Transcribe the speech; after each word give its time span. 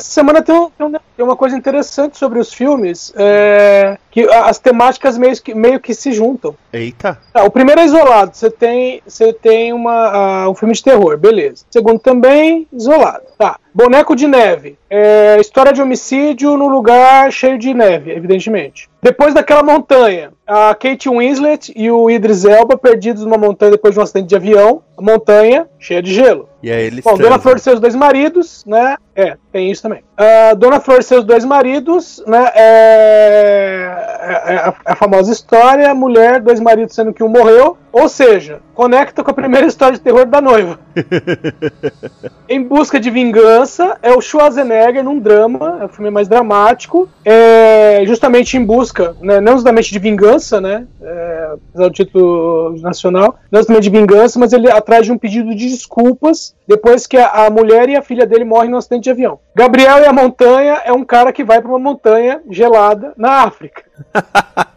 essa 0.00 0.10
semana 0.10 0.42
tem, 0.42 0.54
um, 0.54 0.70
tem, 0.70 0.86
um, 0.86 1.24
uma 1.24 1.36
coisa 1.36 1.56
interessante 1.56 2.16
sobre 2.16 2.38
os 2.38 2.52
filmes, 2.52 3.12
é, 3.16 3.98
que 4.10 4.22
as 4.32 4.58
temáticas 4.58 5.16
meio 5.16 5.40
que, 5.40 5.54
meio 5.54 5.78
que 5.78 5.94
se 5.94 6.12
juntam. 6.12 6.56
Eita! 6.72 7.18
Ah, 7.32 7.44
o 7.44 7.50
primeiro 7.50 7.80
é 7.80 7.84
isolado, 7.84 8.34
você 8.34 8.50
tem, 8.50 9.02
você 9.06 9.32
tem 9.32 9.72
uma, 9.72 10.46
uh, 10.46 10.50
um 10.50 10.54
filme 10.54 10.74
de 10.74 10.82
terror, 10.82 11.16
beleza. 11.16 11.64
O 11.68 11.72
segundo 11.72 11.98
também, 11.98 12.66
isolado. 12.72 13.24
Tá. 13.38 13.58
Boneco 13.72 14.16
de 14.16 14.26
neve. 14.26 14.76
É, 14.88 15.38
história 15.40 15.72
de 15.72 15.80
homicídio 15.80 16.56
no 16.56 16.68
lugar 16.68 17.30
cheio 17.30 17.58
de 17.58 17.72
neve, 17.72 18.10
evidentemente. 18.10 18.90
Depois 19.02 19.32
daquela 19.32 19.62
montanha, 19.62 20.32
a 20.50 20.74
Kate 20.74 21.08
Winslet 21.08 21.72
e 21.76 21.88
o 21.92 22.10
Idris 22.10 22.44
Elba 22.44 22.76
perdidos 22.76 23.22
numa 23.22 23.38
montanha 23.38 23.70
depois 23.70 23.94
de 23.94 24.00
um 24.00 24.02
acidente 24.02 24.26
de 24.26 24.34
avião. 24.34 24.82
Montanha 25.00 25.68
cheia 25.78 26.02
de 26.02 26.12
gelo. 26.12 26.48
E 26.62 26.70
aí 26.70 26.86
eles 26.86 27.04
Bom, 27.04 27.16
Dona 27.16 27.38
Flor 27.38 27.56
e 27.56 27.60
seus 27.60 27.80
dois 27.80 27.94
maridos, 27.94 28.64
né? 28.66 28.96
É, 29.16 29.36
tem 29.50 29.70
isso 29.70 29.82
também. 29.82 30.02
Uh, 30.18 30.56
Dona 30.56 30.78
Flor 30.78 30.98
e 31.00 31.02
seus 31.02 31.24
dois 31.24 31.44
maridos, 31.44 32.22
né? 32.26 32.50
É, 32.54 34.10
é, 34.20 34.52
é 34.52 34.56
a, 34.56 34.74
a, 34.84 34.96
famosa 34.96 35.32
história: 35.32 35.94
mulher, 35.94 36.40
dois 36.40 36.60
maridos, 36.60 36.94
sendo 36.94 37.14
que 37.14 37.22
um 37.22 37.28
morreu. 37.28 37.78
Ou 37.92 38.08
seja, 38.08 38.60
conecta 38.72 39.24
com 39.24 39.30
a 39.30 39.34
primeira 39.34 39.66
história 39.66 39.96
de 39.96 40.02
terror 40.02 40.24
da 40.24 40.40
noiva. 40.40 40.78
em 42.48 42.62
busca 42.62 43.00
de 43.00 43.10
vingança 43.10 43.98
é 44.00 44.12
o 44.12 44.20
Schwarzenegger 44.20 45.02
num 45.02 45.18
drama, 45.18 45.78
é 45.80 45.84
o 45.86 45.88
filme 45.88 46.10
mais 46.10 46.28
dramático, 46.28 47.08
é 47.24 48.02
justamente 48.06 48.56
em 48.56 48.64
busca, 48.64 49.16
né, 49.20 49.40
não 49.40 49.54
justamente 49.54 49.90
de 49.90 49.98
vingança, 49.98 50.39
né? 50.60 50.86
É, 51.02 51.54
o 51.74 51.90
título 51.90 52.80
nacional, 52.80 53.38
não 53.50 53.60
justamente 53.60 53.84
de 53.84 53.90
vingança, 53.90 54.38
mas 54.38 54.52
ele 54.52 54.70
atrás 54.70 55.04
de 55.04 55.12
um 55.12 55.18
pedido 55.18 55.54
de 55.54 55.68
desculpas 55.68 56.54
depois 56.66 57.06
que 57.06 57.16
a, 57.16 57.46
a 57.46 57.50
mulher 57.50 57.88
e 57.88 57.96
a 57.96 58.02
filha 58.02 58.26
dele 58.26 58.44
morrem 58.44 58.70
num 58.70 58.76
acidente 58.76 59.04
de 59.04 59.10
avião. 59.10 59.38
Gabriel 59.54 59.98
e 59.98 60.06
a 60.06 60.12
montanha 60.12 60.80
é 60.84 60.92
um 60.92 61.04
cara 61.04 61.32
que 61.32 61.44
vai 61.44 61.60
para 61.60 61.70
uma 61.70 61.78
montanha 61.78 62.40
gelada 62.48 63.12
na 63.16 63.42
África. 63.44 63.82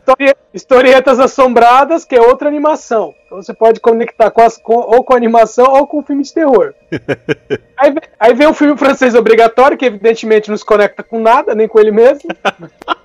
Historietas 0.54 1.20
Assombradas, 1.20 2.06
que 2.06 2.16
é 2.16 2.22
outra 2.22 2.48
animação. 2.48 3.14
Então 3.26 3.42
você 3.42 3.54
pode 3.54 3.80
conectar 3.80 4.30
com 4.30 4.42
as, 4.42 4.58
com, 4.58 4.76
ou 4.76 5.04
com 5.04 5.14
a 5.14 5.18
animação 5.18 5.66
ou 5.66 5.88
com 5.88 6.00
o 6.00 6.04
filme 6.04 6.24
de 6.24 6.34
terror. 6.34 6.74
aí, 7.78 7.96
aí 8.20 8.34
vem 8.36 8.48
o 8.48 8.54
filme 8.54 8.78
francês 8.78 9.16
obrigatório, 9.16 9.78
que 9.78 9.86
evidentemente 9.86 10.50
não 10.50 10.58
se 10.58 10.66
conecta 10.66 11.02
com 11.02 11.20
nada, 11.20 11.56
nem 11.56 11.68
com 11.68 11.80
ele 11.80 11.92
mesmo. 11.92 12.30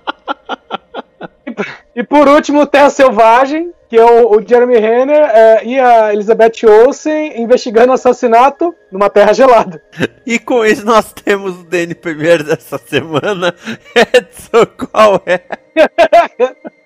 e, 1.99 2.03
por 2.03 2.29
último, 2.29 2.65
Terra 2.65 2.89
Selvagem, 2.89 3.73
que 3.89 3.97
é 3.97 4.05
o, 4.05 4.37
o 4.37 4.41
Jeremy 4.41 4.77
Renner 4.77 5.21
é, 5.21 5.65
e 5.65 5.77
a 5.77 6.13
Elizabeth 6.13 6.65
Olsen 6.65 7.41
investigando 7.41 7.91
o 7.91 7.95
assassinato 7.95 8.73
numa 8.89 9.09
terra 9.09 9.33
gelada. 9.33 9.83
E 10.25 10.39
com 10.39 10.63
isso 10.63 10.85
nós 10.85 11.11
temos 11.11 11.59
o 11.59 11.95
primeiro 11.95 12.45
dessa 12.45 12.77
semana. 12.77 13.53
Edson, 13.93 14.65
qual 14.77 15.21
é? 15.25 15.41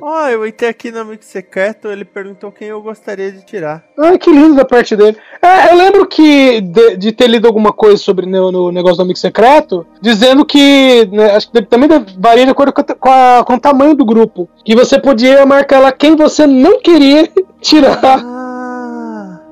Ó, 0.00 0.24
oh, 0.24 0.28
eu 0.28 0.46
entrei 0.46 0.70
aqui 0.70 0.90
no 0.90 1.00
Amigo 1.00 1.22
Secreto, 1.22 1.88
ele 1.88 2.04
perguntou 2.04 2.52
quem 2.52 2.68
eu 2.68 2.80
gostaria 2.82 3.30
de 3.30 3.44
tirar. 3.44 3.84
Ai, 3.98 4.18
que 4.18 4.30
lindo 4.30 4.54
da 4.54 4.64
parte 4.64 4.96
dele. 4.96 5.16
É, 5.40 5.72
eu 5.72 5.76
lembro 5.76 6.06
que 6.06 6.60
de, 6.60 6.96
de, 6.96 7.12
ter 7.12 7.28
lido 7.28 7.46
alguma 7.46 7.72
coisa 7.72 7.96
sobre 7.96 8.26
no, 8.26 8.50
no, 8.50 8.72
negócio 8.72 8.96
do 8.96 9.02
Amigo 9.02 9.18
Secreto, 9.18 9.86
dizendo 10.00 10.44
que, 10.44 11.08
né, 11.12 11.32
acho 11.32 11.50
que 11.50 11.62
também 11.62 11.88
varia 12.18 12.44
de 12.44 12.50
acordo 12.50 12.72
com, 12.72 12.82
com, 12.82 13.10
a, 13.10 13.44
com, 13.46 13.54
o 13.54 13.60
tamanho 13.60 13.94
do 13.94 14.04
grupo, 14.04 14.48
que 14.64 14.74
você 14.74 14.98
podia 14.98 15.44
marcar 15.46 15.80
lá 15.80 15.92
quem 15.92 16.16
você 16.16 16.46
não 16.46 16.80
queria 16.80 17.28
tirar. 17.60 18.00
Ah, 18.02 18.35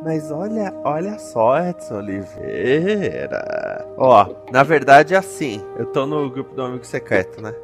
mas 0.04 0.30
olha, 0.30 0.72
olha 0.84 1.18
só, 1.18 1.58
Edson 1.58 1.96
Oliveira. 1.96 3.86
Ó, 3.96 4.34
na 4.52 4.62
verdade 4.62 5.14
é 5.14 5.16
assim, 5.16 5.62
eu 5.78 5.86
tô 5.86 6.04
no 6.04 6.28
grupo 6.30 6.54
do 6.54 6.62
Amigo 6.62 6.84
Secreto, 6.84 7.42
né? 7.42 7.54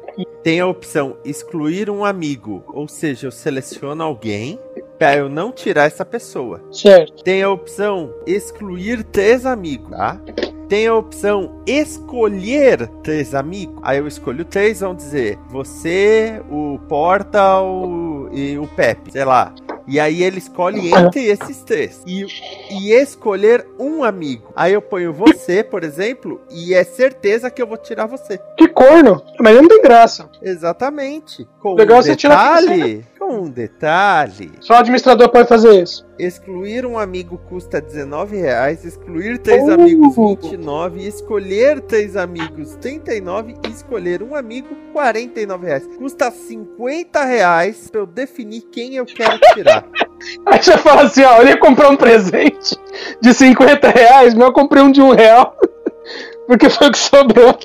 tem 0.43 0.59
a 0.59 0.67
opção 0.67 1.17
excluir 1.23 1.89
um 1.89 2.03
amigo, 2.03 2.63
ou 2.67 2.87
seja, 2.87 3.27
eu 3.27 3.31
seleciono 3.31 4.01
alguém 4.03 4.59
para 4.97 5.17
eu 5.17 5.29
não 5.29 5.51
tirar 5.51 5.85
essa 5.85 6.03
pessoa. 6.03 6.61
Certo. 6.71 7.23
Tem 7.23 7.43
a 7.43 7.49
opção 7.49 8.13
excluir 8.25 9.03
três 9.03 9.45
amigos, 9.45 9.89
tá? 9.91 10.19
Tem 10.67 10.87
a 10.87 10.95
opção 10.95 11.61
escolher 11.65 12.87
três 13.03 13.35
amigos. 13.35 13.77
Aí 13.83 13.97
eu 13.97 14.07
escolho 14.07 14.45
três, 14.45 14.79
vão 14.79 14.95
dizer 14.95 15.37
você, 15.49 16.41
o 16.49 16.79
Portal 16.87 18.29
e 18.31 18.57
o 18.57 18.67
Pepe, 18.67 19.11
sei 19.11 19.25
lá. 19.25 19.53
E 19.91 19.99
aí 19.99 20.23
ele 20.23 20.37
escolhe 20.37 20.89
entre 20.93 21.25
esses 21.25 21.63
três. 21.63 22.01
E, 22.07 22.25
e 22.69 22.93
escolher 22.93 23.67
um 23.77 24.05
amigo. 24.05 24.49
Aí 24.55 24.71
eu 24.71 24.81
ponho 24.81 25.11
você, 25.11 25.61
por 25.65 25.83
exemplo, 25.83 26.39
e 26.49 26.73
é 26.73 26.81
certeza 26.81 27.51
que 27.51 27.61
eu 27.61 27.67
vou 27.67 27.75
tirar 27.75 28.05
você. 28.05 28.39
Que 28.57 28.69
corno! 28.69 29.21
Mas 29.37 29.53
não 29.53 29.67
tem 29.67 29.81
graça. 29.81 30.29
Exatamente. 30.41 31.45
Com 31.59 31.75
Legal 31.75 31.99
um 31.99 32.03
detalhe. 32.03 33.03
Com 33.03 33.10
um 33.31 33.49
detalhe. 33.49 34.51
Só 34.59 34.73
o 34.73 34.77
administrador 34.77 35.29
pode 35.29 35.47
fazer 35.47 35.81
isso. 35.81 36.05
Excluir 36.19 36.85
um 36.85 36.97
amigo 36.97 37.37
custa 37.49 37.81
19 37.81 38.37
reais, 38.37 38.85
excluir 38.85 39.39
três 39.39 39.63
uh. 39.67 39.71
amigos 39.71 40.15
29, 40.15 41.07
escolher 41.07 41.81
três 41.81 42.15
amigos 42.15 42.75
39 42.75 43.55
e 43.65 43.69
escolher 43.69 44.21
um 44.21 44.35
amigo 44.35 44.75
49 44.93 45.65
reais. 45.65 45.87
Custa 45.97 46.29
50 46.29 47.23
reais 47.25 47.89
pra 47.89 48.01
eu 48.01 48.05
definir 48.05 48.61
quem 48.71 48.95
eu 48.95 49.05
quero 49.05 49.39
tirar. 49.53 49.87
Aí 50.45 50.61
você 50.61 50.77
fala 50.77 51.03
assim, 51.03 51.23
ó, 51.23 51.41
eu 51.41 51.47
ia 51.47 51.57
comprar 51.57 51.89
um 51.89 51.97
presente 51.97 52.77
de 53.19 53.33
50 53.33 53.89
reais, 53.89 54.33
mas 54.33 54.45
eu 54.45 54.53
comprei 54.53 54.83
um 54.83 54.91
de 54.91 55.01
um 55.01 55.11
real. 55.11 55.57
Porque 56.45 56.69
foi 56.69 56.87
o 56.87 56.91
que 56.91 56.97
sobrou. 56.97 57.57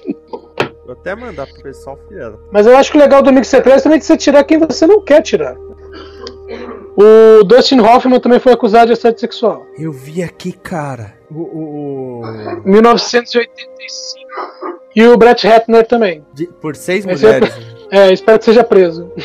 Vou 0.86 0.92
até 0.92 1.14
mandar 1.16 1.46
pro 1.46 1.62
pessoal 1.62 1.98
fiel. 2.08 2.38
Mas 2.52 2.66
eu 2.66 2.76
acho 2.76 2.90
que 2.92 2.96
o 2.96 3.00
legal 3.00 3.20
do 3.22 3.28
Amigo 3.30 3.44
Secreto 3.44 3.82
também 3.82 3.96
é 3.96 3.98
que 3.98 4.06
você 4.06 4.16
tirar 4.16 4.44
quem 4.44 4.58
você 4.58 4.86
não 4.86 5.00
quer 5.00 5.20
tirar. 5.20 5.56
O 6.96 7.42
Dustin 7.44 7.80
Hoffman 7.80 8.20
também 8.20 8.38
foi 8.38 8.52
acusado 8.52 8.86
de 8.86 8.92
assédio 8.92 9.18
sexual. 9.20 9.66
Eu 9.78 9.92
vi 9.92 10.22
aqui, 10.22 10.52
cara. 10.52 11.12
O. 11.30 11.40
o, 11.40 12.22
o... 12.22 12.62
1985. 12.64 14.26
E 14.94 15.04
o 15.06 15.16
Brett 15.18 15.46
Ratner 15.46 15.86
também. 15.86 16.24
De- 16.32 16.46
por 16.46 16.74
seis 16.76 17.04
Esse 17.06 17.26
é- 17.26 17.32
mulheres. 17.32 17.54
É, 17.88 18.12
espero 18.12 18.36
que 18.36 18.44
seja 18.44 18.64
preso. 18.64 19.12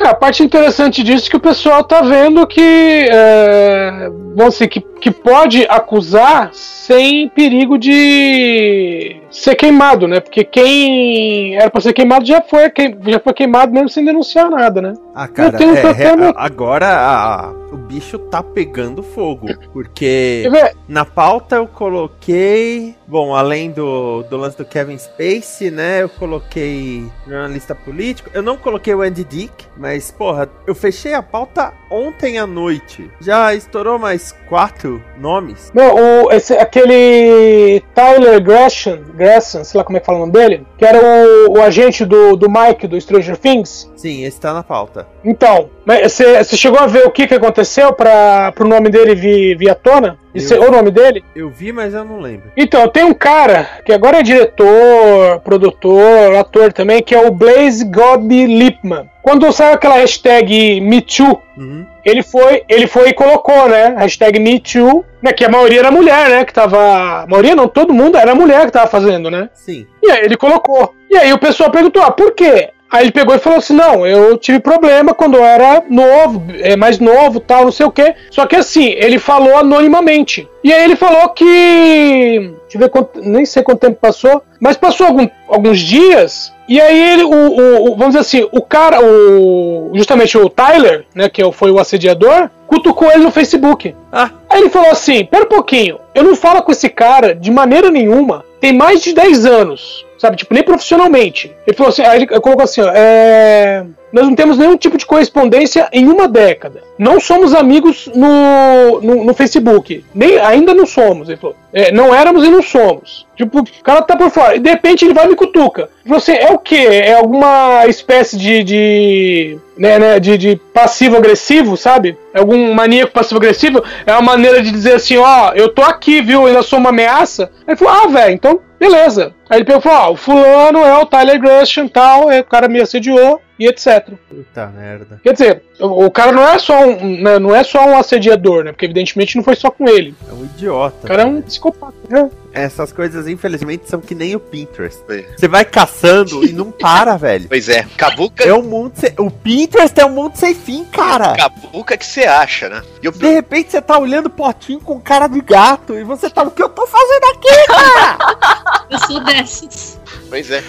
É, 0.00 0.08
a 0.08 0.14
parte 0.14 0.42
interessante 0.42 1.02
disso 1.04 1.28
é 1.28 1.30
que 1.30 1.36
o 1.36 1.40
pessoal 1.40 1.84
tá 1.84 2.02
vendo 2.02 2.44
que, 2.46 2.60
é, 3.08 4.08
vamos 4.34 4.54
dizer, 4.54 4.66
que, 4.66 4.80
que 5.02 5.10
pode 5.10 5.66
acusar 5.68 6.50
sem 6.54 7.28
perigo 7.28 7.76
de 7.76 9.16
ser 9.32 9.56
queimado, 9.56 10.06
né? 10.06 10.20
Porque 10.20 10.44
quem 10.44 11.56
era 11.56 11.68
pra 11.70 11.80
ser 11.80 11.92
queimado 11.92 12.24
já 12.24 12.40
foi, 12.40 12.70
já 13.08 13.18
foi 13.18 13.32
queimado 13.34 13.72
mesmo 13.72 13.88
sem 13.88 14.04
denunciar 14.04 14.48
nada, 14.48 14.80
né? 14.80 14.94
Ah, 15.14 15.26
cara, 15.26 15.56
é, 15.62 15.80
problema- 15.82 16.26
é, 16.28 16.32
agora 16.36 16.86
a- 16.88 17.52
o 17.72 17.76
bicho 17.76 18.18
tá 18.18 18.42
pegando 18.42 19.02
fogo. 19.02 19.48
Porque 19.72 20.44
na 20.88 21.04
pauta 21.04 21.56
eu 21.56 21.66
coloquei. 21.66 22.94
Bom, 23.06 23.34
além 23.34 23.70
do, 23.70 24.22
do 24.24 24.36
lance 24.36 24.56
do 24.56 24.64
Kevin 24.64 24.96
Spacey, 24.98 25.70
né? 25.70 26.02
Eu 26.02 26.08
coloquei 26.08 27.04
jornalista 27.26 27.74
político. 27.74 28.30
Eu 28.34 28.42
não 28.42 28.56
coloquei 28.56 28.94
o 28.94 29.02
Andy 29.02 29.24
Dick, 29.24 29.66
mas, 29.76 30.10
porra, 30.10 30.48
eu 30.66 30.74
fechei 30.74 31.14
a 31.14 31.22
pauta 31.22 31.72
ontem 31.90 32.38
à 32.38 32.46
noite. 32.46 33.10
Já 33.20 33.54
estourou 33.54 33.98
mais 33.98 34.32
quatro 34.48 34.91
nomes. 35.18 35.70
Não, 35.74 35.94
o, 35.94 36.32
esse, 36.32 36.54
aquele 36.54 37.82
Tyler 37.94 38.42
Gresham, 38.42 39.00
Gresham, 39.14 39.64
sei 39.64 39.78
lá 39.78 39.84
como 39.84 39.96
é 39.96 40.00
que 40.00 40.06
fala 40.06 40.18
o 40.18 40.20
nome 40.22 40.32
dele, 40.32 40.66
que 40.76 40.84
era 40.84 40.98
o, 40.98 41.52
o 41.52 41.62
agente 41.62 42.04
do, 42.04 42.36
do 42.36 42.48
Mike 42.50 42.86
do 42.86 43.00
Stranger 43.00 43.36
Things. 43.36 43.90
Sim, 43.96 44.24
esse 44.24 44.40
tá 44.40 44.52
na 44.52 44.62
pauta. 44.62 45.06
Então, 45.24 45.70
você 45.86 46.56
chegou 46.56 46.78
a 46.80 46.86
ver 46.86 47.06
o 47.06 47.10
que, 47.10 47.26
que 47.26 47.34
aconteceu 47.34 47.92
para 47.92 48.52
o 48.60 48.64
nome 48.64 48.88
dele 48.90 49.14
vir, 49.14 49.56
vir 49.56 49.70
à 49.70 49.74
tona? 49.74 50.18
Eu- 50.34 50.62
o 50.62 50.70
nome 50.70 50.90
dele? 50.90 51.22
Eu 51.36 51.50
vi, 51.50 51.72
mas 51.72 51.92
eu 51.92 52.04
não 52.04 52.18
lembro. 52.20 52.50
Então, 52.56 52.88
tem 52.88 53.04
um 53.04 53.12
cara 53.12 53.68
que 53.84 53.92
agora 53.92 54.18
é 54.20 54.22
diretor, 54.22 55.40
produtor, 55.40 56.34
ator 56.36 56.72
também, 56.72 57.02
que 57.02 57.14
é 57.14 57.26
o 57.26 57.30
Blaze 57.30 57.84
Godby 57.84 58.46
Lipman. 58.46 59.08
Quando 59.22 59.50
saiu 59.52 59.74
aquela 59.74 59.96
hashtag 59.96 60.80
MeToo, 60.80 61.40
Uhum. 61.56 61.86
ele 62.04 62.22
foi, 62.22 62.62
ele 62.68 62.86
foi 62.86 63.10
e 63.10 63.14
colocou, 63.14 63.68
né? 63.68 63.94
Hashtag 63.98 64.40
MeToo, 64.40 65.04
né? 65.22 65.32
Que 65.32 65.44
a 65.44 65.48
maioria 65.48 65.80
era 65.80 65.90
mulher, 65.90 66.28
né? 66.30 66.44
Que 66.44 66.52
tava. 66.52 66.78
A 67.22 67.26
maioria 67.28 67.54
não, 67.54 67.68
todo 67.68 67.92
mundo 67.94 68.16
era 68.16 68.34
mulher 68.34 68.66
que 68.66 68.72
tava 68.72 68.88
fazendo, 68.88 69.30
né? 69.30 69.48
Sim. 69.54 69.86
E 70.02 70.10
aí 70.10 70.24
ele 70.24 70.36
colocou. 70.36 70.92
E 71.10 71.16
aí 71.16 71.32
o 71.32 71.38
pessoal 71.38 71.70
perguntou, 71.70 72.02
ah, 72.02 72.10
por 72.10 72.32
quê? 72.32 72.70
Aí 72.92 73.04
ele 73.04 73.10
pegou 73.12 73.34
e 73.34 73.38
falou 73.38 73.58
assim, 73.58 73.72
não, 73.72 74.06
eu 74.06 74.36
tive 74.36 74.60
problema 74.60 75.14
quando 75.14 75.36
eu 75.38 75.44
era 75.44 75.82
novo, 75.88 76.42
é, 76.60 76.76
mais 76.76 76.98
novo, 76.98 77.40
tal, 77.40 77.64
não 77.64 77.72
sei 77.72 77.86
o 77.86 77.90
quê. 77.90 78.14
Só 78.30 78.44
que 78.46 78.54
assim, 78.54 78.84
ele 78.90 79.18
falou 79.18 79.56
anonimamente. 79.56 80.46
E 80.62 80.70
aí 80.72 80.84
ele 80.84 80.94
falou 80.94 81.30
que... 81.30 82.52
Deixa 82.62 82.76
eu 82.76 82.80
ver 82.80 82.88
quanto... 82.90 83.20
Nem 83.22 83.44
sei 83.44 83.62
quanto 83.62 83.80
tempo 83.80 83.98
passou. 84.00 84.42
Mas 84.60 84.76
passou 84.76 85.06
algum- 85.06 85.28
alguns 85.48 85.78
dias... 85.80 86.52
E 86.68 86.80
aí 86.80 87.12
ele, 87.12 87.24
o, 87.24 87.28
o- 87.30 87.82
o- 87.90 87.96
vamos 87.96 88.14
dizer 88.14 88.20
assim, 88.20 88.48
o 88.52 88.62
cara, 88.62 89.04
o, 89.04 89.90
justamente 89.94 90.38
o 90.38 90.48
Tyler, 90.48 91.04
né, 91.14 91.28
que 91.28 91.42
foi 91.52 91.70
o 91.70 91.78
assediador, 91.78 92.48
cutucou 92.66 93.10
ele 93.10 93.24
no 93.24 93.30
Facebook. 93.32 93.94
Ah. 94.10 94.30
Aí 94.48 94.60
ele 94.60 94.70
falou 94.70 94.88
assim: 94.90 95.22
pera 95.24 95.44
um 95.44 95.48
pouquinho, 95.48 95.98
eu 96.14 96.22
não 96.22 96.34
falo 96.36 96.62
com 96.62 96.70
esse 96.72 96.88
cara 96.88 97.34
de 97.34 97.50
maneira 97.50 97.90
nenhuma, 97.90 98.44
tem 98.60 98.72
mais 98.72 99.02
de 99.02 99.12
10 99.12 99.44
anos, 99.44 100.06
sabe? 100.22 100.36
Tipo, 100.36 100.54
nem 100.54 100.62
profissionalmente. 100.62 101.52
Ele 101.66 101.76
falou 101.76 101.90
assim: 101.90 102.02
aí 102.02 102.18
ele 102.18 102.26
colocou 102.28 102.62
assim: 102.62 102.80
ó, 102.80 102.92
é, 102.94 103.84
nós 104.12 104.24
não 104.24 104.36
temos 104.36 104.56
nenhum 104.56 104.76
tipo 104.76 104.96
de 104.96 105.04
correspondência 105.04 105.88
em 105.92 106.06
uma 106.08 106.28
década. 106.28 106.80
Não 106.96 107.18
somos 107.18 107.52
amigos 107.52 108.08
no, 108.14 109.00
no, 109.00 109.24
no 109.24 109.34
Facebook. 109.34 110.04
Nem, 110.14 110.38
ainda 110.38 110.72
não 110.72 110.86
somos. 110.86 111.28
Ele 111.28 111.38
falou: 111.38 111.56
"É, 111.72 111.90
não 111.90 112.14
éramos 112.14 112.44
e 112.44 112.50
não 112.50 112.62
somos. 112.62 113.26
Tipo, 113.36 113.60
o 113.60 113.82
cara 113.82 114.02
tá 114.02 114.16
por 114.16 114.30
fora. 114.30 114.54
E 114.54 114.60
de 114.60 114.70
repente 114.70 115.04
ele 115.04 115.14
vai 115.14 115.24
e 115.24 115.30
me 115.30 115.34
cutuca. 115.34 115.88
Você 116.06 116.32
é 116.34 116.52
o 116.52 116.58
quê? 116.58 116.86
É 117.04 117.14
alguma 117.14 117.84
espécie 117.88 118.36
de. 118.36 118.62
de 118.62 119.58
né, 119.76 119.98
né, 119.98 120.20
de, 120.20 120.38
de 120.38 120.56
passivo-agressivo, 120.72 121.76
sabe? 121.76 122.16
É 122.32 122.38
algum 122.38 122.72
maníaco 122.72 123.10
passivo-agressivo? 123.12 123.82
É 124.06 124.12
uma 124.12 124.22
maneira 124.22 124.62
de 124.62 124.70
dizer 124.70 124.94
assim: 124.94 125.16
ó, 125.16 125.50
eu 125.54 125.68
tô 125.68 125.82
aqui, 125.82 126.20
viu? 126.22 126.42
Eu 126.42 126.46
ainda 126.46 126.62
sou 126.62 126.78
uma 126.78 126.90
ameaça. 126.90 127.50
Ele 127.66 127.76
falou: 127.76 127.94
ah, 127.94 128.06
velho, 128.06 128.34
então 128.34 128.60
beleza. 128.82 129.34
Aí 129.48 129.58
ele 129.58 129.64
pegou 129.64 129.80
e 129.80 129.82
falou: 129.82 129.98
ó, 129.98 130.12
o 130.12 130.16
fulano 130.16 130.78
é 130.80 130.98
o 130.98 131.06
Tyler 131.06 131.40
Gresham 131.40 131.84
e 131.86 131.90
tal, 131.90 132.28
aí 132.28 132.40
o 132.40 132.44
cara 132.44 132.68
me 132.68 132.80
assediou 132.80 133.40
e 133.58 133.66
etc. 133.66 134.08
Puta 134.28 134.66
merda. 134.66 135.20
Quer 135.22 135.32
dizer, 135.34 135.62
o, 135.78 136.06
o 136.06 136.10
cara 136.10 136.32
não 136.32 136.42
é 136.42 136.58
só 136.58 136.80
um, 136.84 137.22
né, 137.22 137.38
não 137.38 137.54
é 137.54 137.62
só 137.62 137.86
um 137.86 137.96
assediador, 137.96 138.64
né? 138.64 138.72
Porque 138.72 138.86
evidentemente 138.86 139.36
não 139.36 139.44
foi 139.44 139.54
só 139.54 139.70
com 139.70 139.88
ele. 139.88 140.14
É 140.28 140.32
um 140.32 140.44
idiota. 140.44 140.96
O 141.04 141.06
cara 141.06 141.22
é 141.22 141.26
um 141.26 141.40
psicopata. 141.42 141.94
né? 142.08 142.30
Essas 142.54 142.92
coisas, 142.92 143.26
infelizmente, 143.28 143.88
são 143.88 144.00
que 144.00 144.14
nem 144.14 144.34
o 144.34 144.40
Pinterest. 144.40 145.00
É. 145.08 145.24
Você 145.36 145.48
vai 145.48 145.64
caçando 145.64 146.44
e 146.44 146.52
não 146.52 146.70
para, 146.70 147.16
velho. 147.18 147.46
Pois 147.48 147.68
é, 147.68 147.86
cabuca, 147.96 148.44
É 148.44 148.52
um 148.52 148.62
mundo 148.62 148.92
sem... 148.94 149.12
O 149.18 149.30
Pinterest 149.30 149.98
é 150.00 150.04
um 150.04 150.10
mundo 150.10 150.36
sem 150.36 150.54
fim, 150.54 150.84
cara. 150.84 151.34
cabuca 151.34 151.96
que 151.96 152.04
você 152.04 152.24
acha, 152.24 152.68
né? 152.68 152.82
E 153.02 153.08
o 153.08 153.12
De 153.12 153.28
repente 153.28 153.70
você 153.70 153.80
tá 153.80 153.98
olhando 153.98 154.28
potinho 154.28 154.80
com 154.80 155.00
cara 155.00 155.28
de 155.28 155.40
gato 155.40 155.94
e 155.94 156.02
você 156.04 156.28
tá, 156.28 156.42
o 156.42 156.50
que 156.50 156.62
eu 156.62 156.68
tô 156.68 156.86
fazendo 156.86 157.24
aqui? 157.36 157.48
Eu 158.92 158.98
sou 158.98 159.24
dessas. 159.24 160.01
Pois 160.32 160.50
é. 160.50 160.64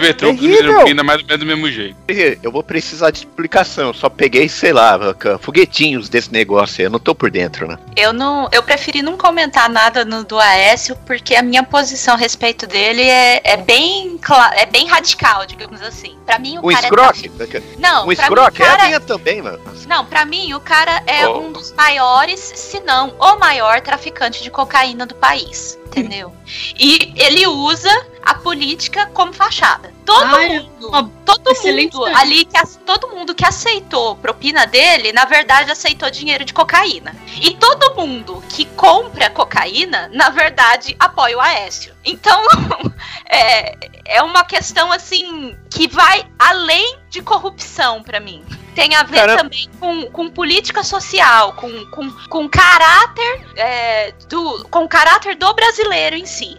Vê, 0.00 0.12
Trump 0.12 0.38
ainda 0.86 1.02
mais 1.02 1.22
ou 1.22 1.26
menos 1.26 1.40
do 1.40 1.46
mesmo 1.46 1.70
jeito. 1.70 1.96
Eu 2.42 2.52
vou 2.52 2.62
precisar 2.62 3.10
de 3.10 3.20
explicação. 3.20 3.86
Eu 3.88 3.94
só 3.94 4.10
peguei, 4.10 4.50
sei 4.50 4.70
lá, 4.70 4.98
foguetinhos 5.40 6.10
desse 6.10 6.30
negócio 6.30 6.82
aí. 6.82 6.84
Eu 6.84 6.90
não 6.90 6.98
tô 6.98 7.14
por 7.14 7.30
dentro, 7.30 7.66
né? 7.66 7.78
Eu 7.96 8.12
não, 8.12 8.50
eu 8.52 8.62
preferi 8.62 9.00
não 9.00 9.16
comentar 9.16 9.70
nada 9.70 10.04
no, 10.04 10.22
do 10.24 10.38
Aécio, 10.38 10.94
porque 11.06 11.34
a 11.34 11.42
minha 11.42 11.62
posição 11.62 12.16
a 12.16 12.18
respeito 12.18 12.66
dele 12.66 13.00
é, 13.00 13.40
é 13.44 13.56
bem 13.56 14.20
é 14.56 14.66
bem 14.66 14.86
radical, 14.86 15.46
digamos 15.46 15.80
assim. 15.80 16.14
Pra 16.26 16.38
mim 16.38 16.58
o 16.58 16.68
Um 16.68 16.72
cara 16.74 16.84
escroque? 16.86 17.30
é 17.56 17.62
não, 17.78 18.02
Um 18.02 18.14
pra 18.14 18.24
escroque? 18.24 18.58
mim, 18.58 18.64
o 18.64 18.66
É 18.66 18.68
a 18.68 18.70
cara, 18.76 18.84
minha 18.88 19.00
também, 19.00 19.40
mano. 19.40 19.58
não, 19.88 20.04
para 20.04 20.26
mim 20.26 20.52
o 20.52 20.60
cara 20.60 21.02
é 21.06 21.26
Oh. 21.26 21.38
um 21.38 21.52
dos 21.52 21.72
maiores, 21.72 22.40
se 22.40 22.80
não 22.80 23.14
o 23.18 23.38
maior 23.38 23.80
traficante 23.80 24.42
de 24.42 24.50
cocaína 24.50 25.06
do 25.06 25.14
país, 25.14 25.78
entendeu? 25.86 26.30
E 26.78 27.14
ele 27.16 27.46
usa 27.46 27.88
a 28.26 28.34
política 28.34 29.06
como 29.14 29.32
fachada. 29.32 29.94
Todo 30.04 30.34
Ai, 30.34 30.48
mundo, 30.58 30.88
uma 30.88 31.10
todo 31.24 31.48
excelente 31.48 31.96
mundo 31.96 32.06
ali 32.06 32.44
que 32.44 32.66
todo 32.84 33.08
mundo 33.08 33.36
que 33.36 33.44
aceitou 33.44 34.16
propina 34.16 34.66
dele, 34.66 35.12
na 35.12 35.24
verdade 35.24 35.70
aceitou 35.70 36.10
dinheiro 36.10 36.44
de 36.44 36.52
cocaína. 36.52 37.14
E 37.40 37.54
todo 37.54 37.94
mundo 37.94 38.42
que 38.48 38.64
compra 38.64 39.30
cocaína, 39.30 40.10
na 40.12 40.28
verdade 40.30 40.96
apoia 40.98 41.36
o 41.36 41.40
Aécio. 41.40 41.94
Então, 42.04 42.42
é, 43.30 43.76
é 44.04 44.22
uma 44.22 44.42
questão 44.42 44.90
assim 44.90 45.56
que 45.70 45.86
vai 45.86 46.26
além 46.36 46.98
de 47.08 47.22
corrupção 47.22 48.02
pra 48.02 48.18
mim. 48.18 48.44
Tem 48.76 48.94
a 48.94 49.02
ver 49.02 49.16
Caramba. 49.16 49.42
também 49.42 49.70
com, 49.80 50.02
com 50.10 50.30
política 50.30 50.84
social, 50.84 51.54
com, 51.54 51.86
com, 51.86 52.10
com 52.28 52.46
caráter 52.46 53.40
é, 53.56 54.12
do 54.28 54.66
com 54.70 54.86
caráter 54.86 55.34
do 55.34 55.52
brasileiro 55.54 56.14
em 56.14 56.26
si. 56.26 56.58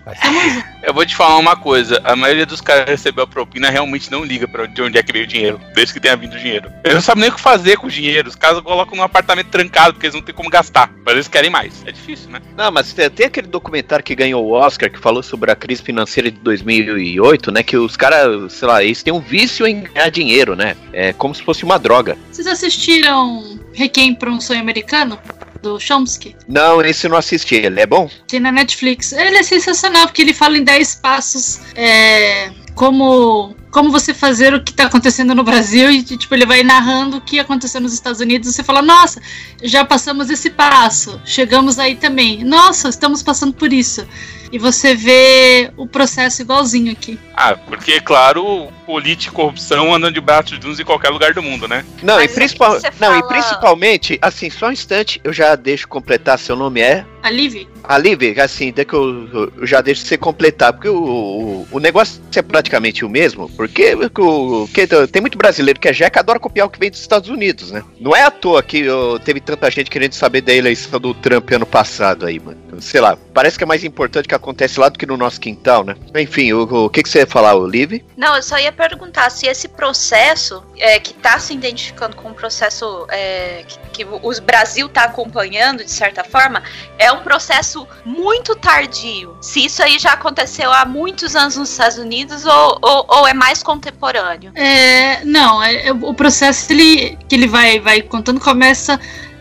Eu 0.81 0.95
vou 0.95 1.05
te 1.05 1.15
falar 1.15 1.37
uma 1.37 1.55
coisa: 1.55 2.01
a 2.03 2.15
maioria 2.15 2.45
dos 2.45 2.59
caras 2.59 2.85
que 2.85 2.91
recebeu 2.91 3.23
a 3.23 3.27
propina 3.27 3.69
realmente 3.69 4.11
não 4.11 4.23
liga 4.23 4.47
pra 4.47 4.65
de 4.65 4.81
onde 4.81 4.97
é 4.97 5.03
que 5.03 5.13
veio 5.13 5.25
o 5.25 5.27
dinheiro, 5.27 5.61
desde 5.75 5.93
que 5.93 5.99
tenha 5.99 6.15
vindo 6.15 6.33
o 6.33 6.39
dinheiro. 6.39 6.71
Eles 6.83 6.95
não 6.95 7.01
sabem 7.01 7.21
nem 7.21 7.29
o 7.29 7.35
que 7.35 7.41
fazer 7.41 7.77
com 7.77 7.85
o 7.85 7.91
dinheiro. 7.91 8.29
Os 8.29 8.35
caras 8.35 8.61
colocam 8.61 8.97
num 8.97 9.03
apartamento 9.03 9.49
trancado 9.49 9.93
porque 9.93 10.07
eles 10.07 10.15
não 10.15 10.21
têm 10.21 10.33
como 10.33 10.49
gastar. 10.49 10.91
Mas 11.05 11.13
eles 11.13 11.27
querem 11.27 11.49
mais. 11.49 11.83
É 11.85 11.91
difícil, 11.91 12.31
né? 12.31 12.41
Não, 12.55 12.71
mas 12.71 12.93
tem, 12.93 13.09
tem 13.09 13.27
aquele 13.27 13.47
documentário 13.47 14.03
que 14.03 14.15
ganhou 14.15 14.43
o 14.43 14.51
Oscar 14.51 14.89
que 14.89 14.97
falou 14.97 15.21
sobre 15.21 15.51
a 15.51 15.55
crise 15.55 15.83
financeira 15.83 16.31
de 16.31 16.39
2008, 16.39 17.51
né? 17.51 17.61
Que 17.61 17.77
os 17.77 17.95
caras, 17.95 18.53
sei 18.53 18.67
lá, 18.67 18.83
eles 18.83 19.03
têm 19.03 19.13
um 19.13 19.19
vício 19.19 19.67
em 19.67 19.81
ganhar 19.81 20.09
dinheiro, 20.09 20.55
né? 20.55 20.75
É 20.91 21.13
como 21.13 21.35
se 21.35 21.43
fosse 21.43 21.63
uma 21.63 21.77
droga. 21.77 22.06
Vocês 22.31 22.47
assistiram 22.47 23.59
Requiem 23.73 24.13
para 24.13 24.29
um 24.29 24.39
Sonho 24.39 24.61
Americano? 24.61 25.19
Do 25.61 25.79
Chomsky? 25.79 26.35
Não, 26.47 26.79
esse 26.81 27.07
eu 27.07 27.11
não 27.11 27.17
assisti. 27.17 27.55
Ele 27.55 27.81
é 27.81 27.85
bom? 27.85 28.09
Tem 28.27 28.39
na 28.39 28.51
Netflix. 28.51 29.11
Ele 29.11 29.37
é 29.37 29.43
sensacional, 29.43 30.05
porque 30.05 30.21
ele 30.21 30.33
fala 30.33 30.55
em 30.55 30.63
10 30.63 30.95
passos 30.95 31.59
é, 31.75 32.51
como, 32.77 33.55
como 33.71 33.91
você 33.91 34.13
fazer 34.13 34.53
o 34.53 34.63
que 34.63 34.71
tá 34.71 34.85
acontecendo 34.85 35.33
no 35.33 35.43
Brasil 35.43 35.89
e 35.89 36.03
tipo, 36.03 36.33
ele 36.35 36.45
vai 36.45 36.61
narrando 36.61 37.17
o 37.17 37.21
que 37.21 37.39
aconteceu 37.39 37.81
nos 37.81 37.91
Estados 37.91 38.21
Unidos. 38.21 38.53
Você 38.53 38.63
fala, 38.63 38.83
nossa, 38.83 39.19
já 39.63 39.83
passamos 39.83 40.29
esse 40.29 40.51
passo, 40.51 41.19
chegamos 41.25 41.79
aí 41.79 41.95
também. 41.95 42.43
Nossa, 42.43 42.87
estamos 42.87 43.23
passando 43.23 43.53
por 43.53 43.73
isso. 43.73 44.07
E 44.51 44.57
você 44.57 44.95
vê 44.95 45.71
o 45.77 45.87
processo 45.87 46.41
igualzinho 46.41 46.91
aqui. 46.91 47.19
Ah, 47.35 47.55
porque, 47.55 47.99
claro, 48.01 48.69
política 48.85 49.31
e 49.31 49.35
corrupção 49.35 49.93
andam 49.93 50.11
de 50.11 50.21
braços 50.21 50.51
juntos 50.51 50.79
em 50.79 50.85
qualquer 50.85 51.09
lugar 51.09 51.33
do 51.33 51.43
mundo, 51.43 51.67
né? 51.67 51.85
Não, 52.01 52.15
Mas 52.15 52.31
e, 52.31 52.35
principal... 52.35 52.79
não 52.99 53.17
e 53.17 53.23
principalmente, 53.27 54.17
assim, 54.21 54.49
só 54.49 54.67
um 54.67 54.71
instante, 54.71 55.19
eu 55.23 55.33
já 55.33 55.55
deixo 55.55 55.87
completar. 55.87 56.39
Seu 56.39 56.55
nome 56.55 56.81
é 56.81 57.05
A 57.21 57.29
Liv? 57.29 57.67
Alive, 57.83 58.39
assim, 58.41 58.71
de 58.71 58.83
que 58.83 58.93
eu, 58.93 59.51
eu 59.57 59.65
já 59.65 59.81
deixo 59.81 60.05
você 60.05 60.17
completar, 60.17 60.73
porque 60.73 60.89
o, 60.89 60.97
o, 60.97 61.67
o 61.71 61.79
negócio 61.79 62.21
é 62.35 62.41
praticamente 62.41 63.05
o 63.05 63.09
mesmo, 63.09 63.49
porque 63.49 63.95
o, 64.19 64.67
que, 64.67 64.85
tem 65.07 65.21
muito 65.21 65.37
brasileiro 65.37 65.79
que 65.79 65.87
é 65.87 65.93
jeca, 65.93 66.19
adora 66.19 66.39
copiar 66.39 66.67
o 66.67 66.69
que 66.69 66.79
vem 66.79 66.91
dos 66.91 66.99
Estados 66.99 67.29
Unidos, 67.29 67.71
né? 67.71 67.83
Não 67.99 68.15
é 68.15 68.23
à 68.23 68.31
toa 68.31 68.61
que 68.61 68.85
teve 69.23 69.39
tanta 69.39 69.71
gente 69.71 69.89
querendo 69.89 70.13
saber 70.13 70.41
da 70.41 70.53
eleição 70.53 70.99
do 70.99 71.13
Trump 71.13 71.49
ano 71.51 71.65
passado 71.65 72.25
aí, 72.25 72.39
mano. 72.39 72.57
Sei 72.79 72.99
lá, 72.99 73.17
parece 73.33 73.57
que 73.57 73.63
é 73.63 73.67
mais 73.67 73.83
importante 73.83 74.27
que 74.27 74.35
acontece 74.37 74.79
lá 74.79 74.89
do 74.89 74.97
que 74.97 75.05
no 75.05 75.17
nosso 75.17 75.39
quintal, 75.39 75.83
né? 75.83 75.95
Enfim, 76.15 76.53
o, 76.53 76.85
o 76.85 76.89
que, 76.89 77.03
que 77.03 77.09
você 77.09 77.19
ia 77.19 77.27
falar, 77.27 77.55
Olive? 77.55 78.03
Não, 78.15 78.35
eu 78.35 78.43
só 78.43 78.57
ia 78.57 78.71
perguntar 78.71 79.29
se 79.29 79.45
esse 79.47 79.67
processo 79.67 80.63
é, 80.77 80.99
que 80.99 81.11
está 81.11 81.37
se 81.39 81.53
identificando 81.53 82.15
com 82.15 82.29
um 82.29 82.33
processo 82.33 83.05
é, 83.09 83.63
que, 83.67 84.03
que 84.03 84.05
o 84.05 84.41
Brasil 84.41 84.87
está 84.87 85.03
acompanhando, 85.03 85.83
de 85.83 85.91
certa 85.91 86.23
forma, 86.23 86.63
é 86.97 87.11
um 87.11 87.21
processo 87.21 87.87
muito 88.05 88.55
tardio. 88.55 89.37
Se 89.41 89.65
isso 89.65 89.83
aí 89.83 89.99
já 89.99 90.13
aconteceu 90.13 90.71
há 90.71 90.85
muitos 90.85 91.35
anos 91.35 91.57
nos 91.57 91.69
Estados 91.69 91.97
Unidos 91.97 92.45
ou, 92.45 92.79
ou, 92.81 93.05
ou 93.07 93.27
é 93.27 93.33
mais 93.33 93.61
contemporâneo? 93.61 94.51
É, 94.55 95.23
não, 95.25 95.61
é, 95.61 95.87
é- 95.87 95.91
o 95.91 96.13
processo 96.13 96.71
ele, 96.71 97.17
que 97.27 97.35
ele 97.35 97.47
vai, 97.47 97.79
vai 97.79 98.01
contando 98.01 98.39
começa 98.39 98.99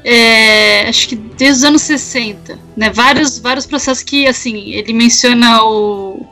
é, 0.08 0.88
acho 0.88 1.08
que 1.08 1.16
desde 1.16 1.58
os 1.58 1.64
anos 1.64 1.82
60, 1.82 2.56
né? 2.76 2.90
Vários, 2.90 3.40
vários 3.40 3.66
processos 3.66 4.04
que, 4.04 4.28
assim, 4.28 4.70
ele 4.70 4.92
menciona 4.92 5.64
o, 5.64 6.24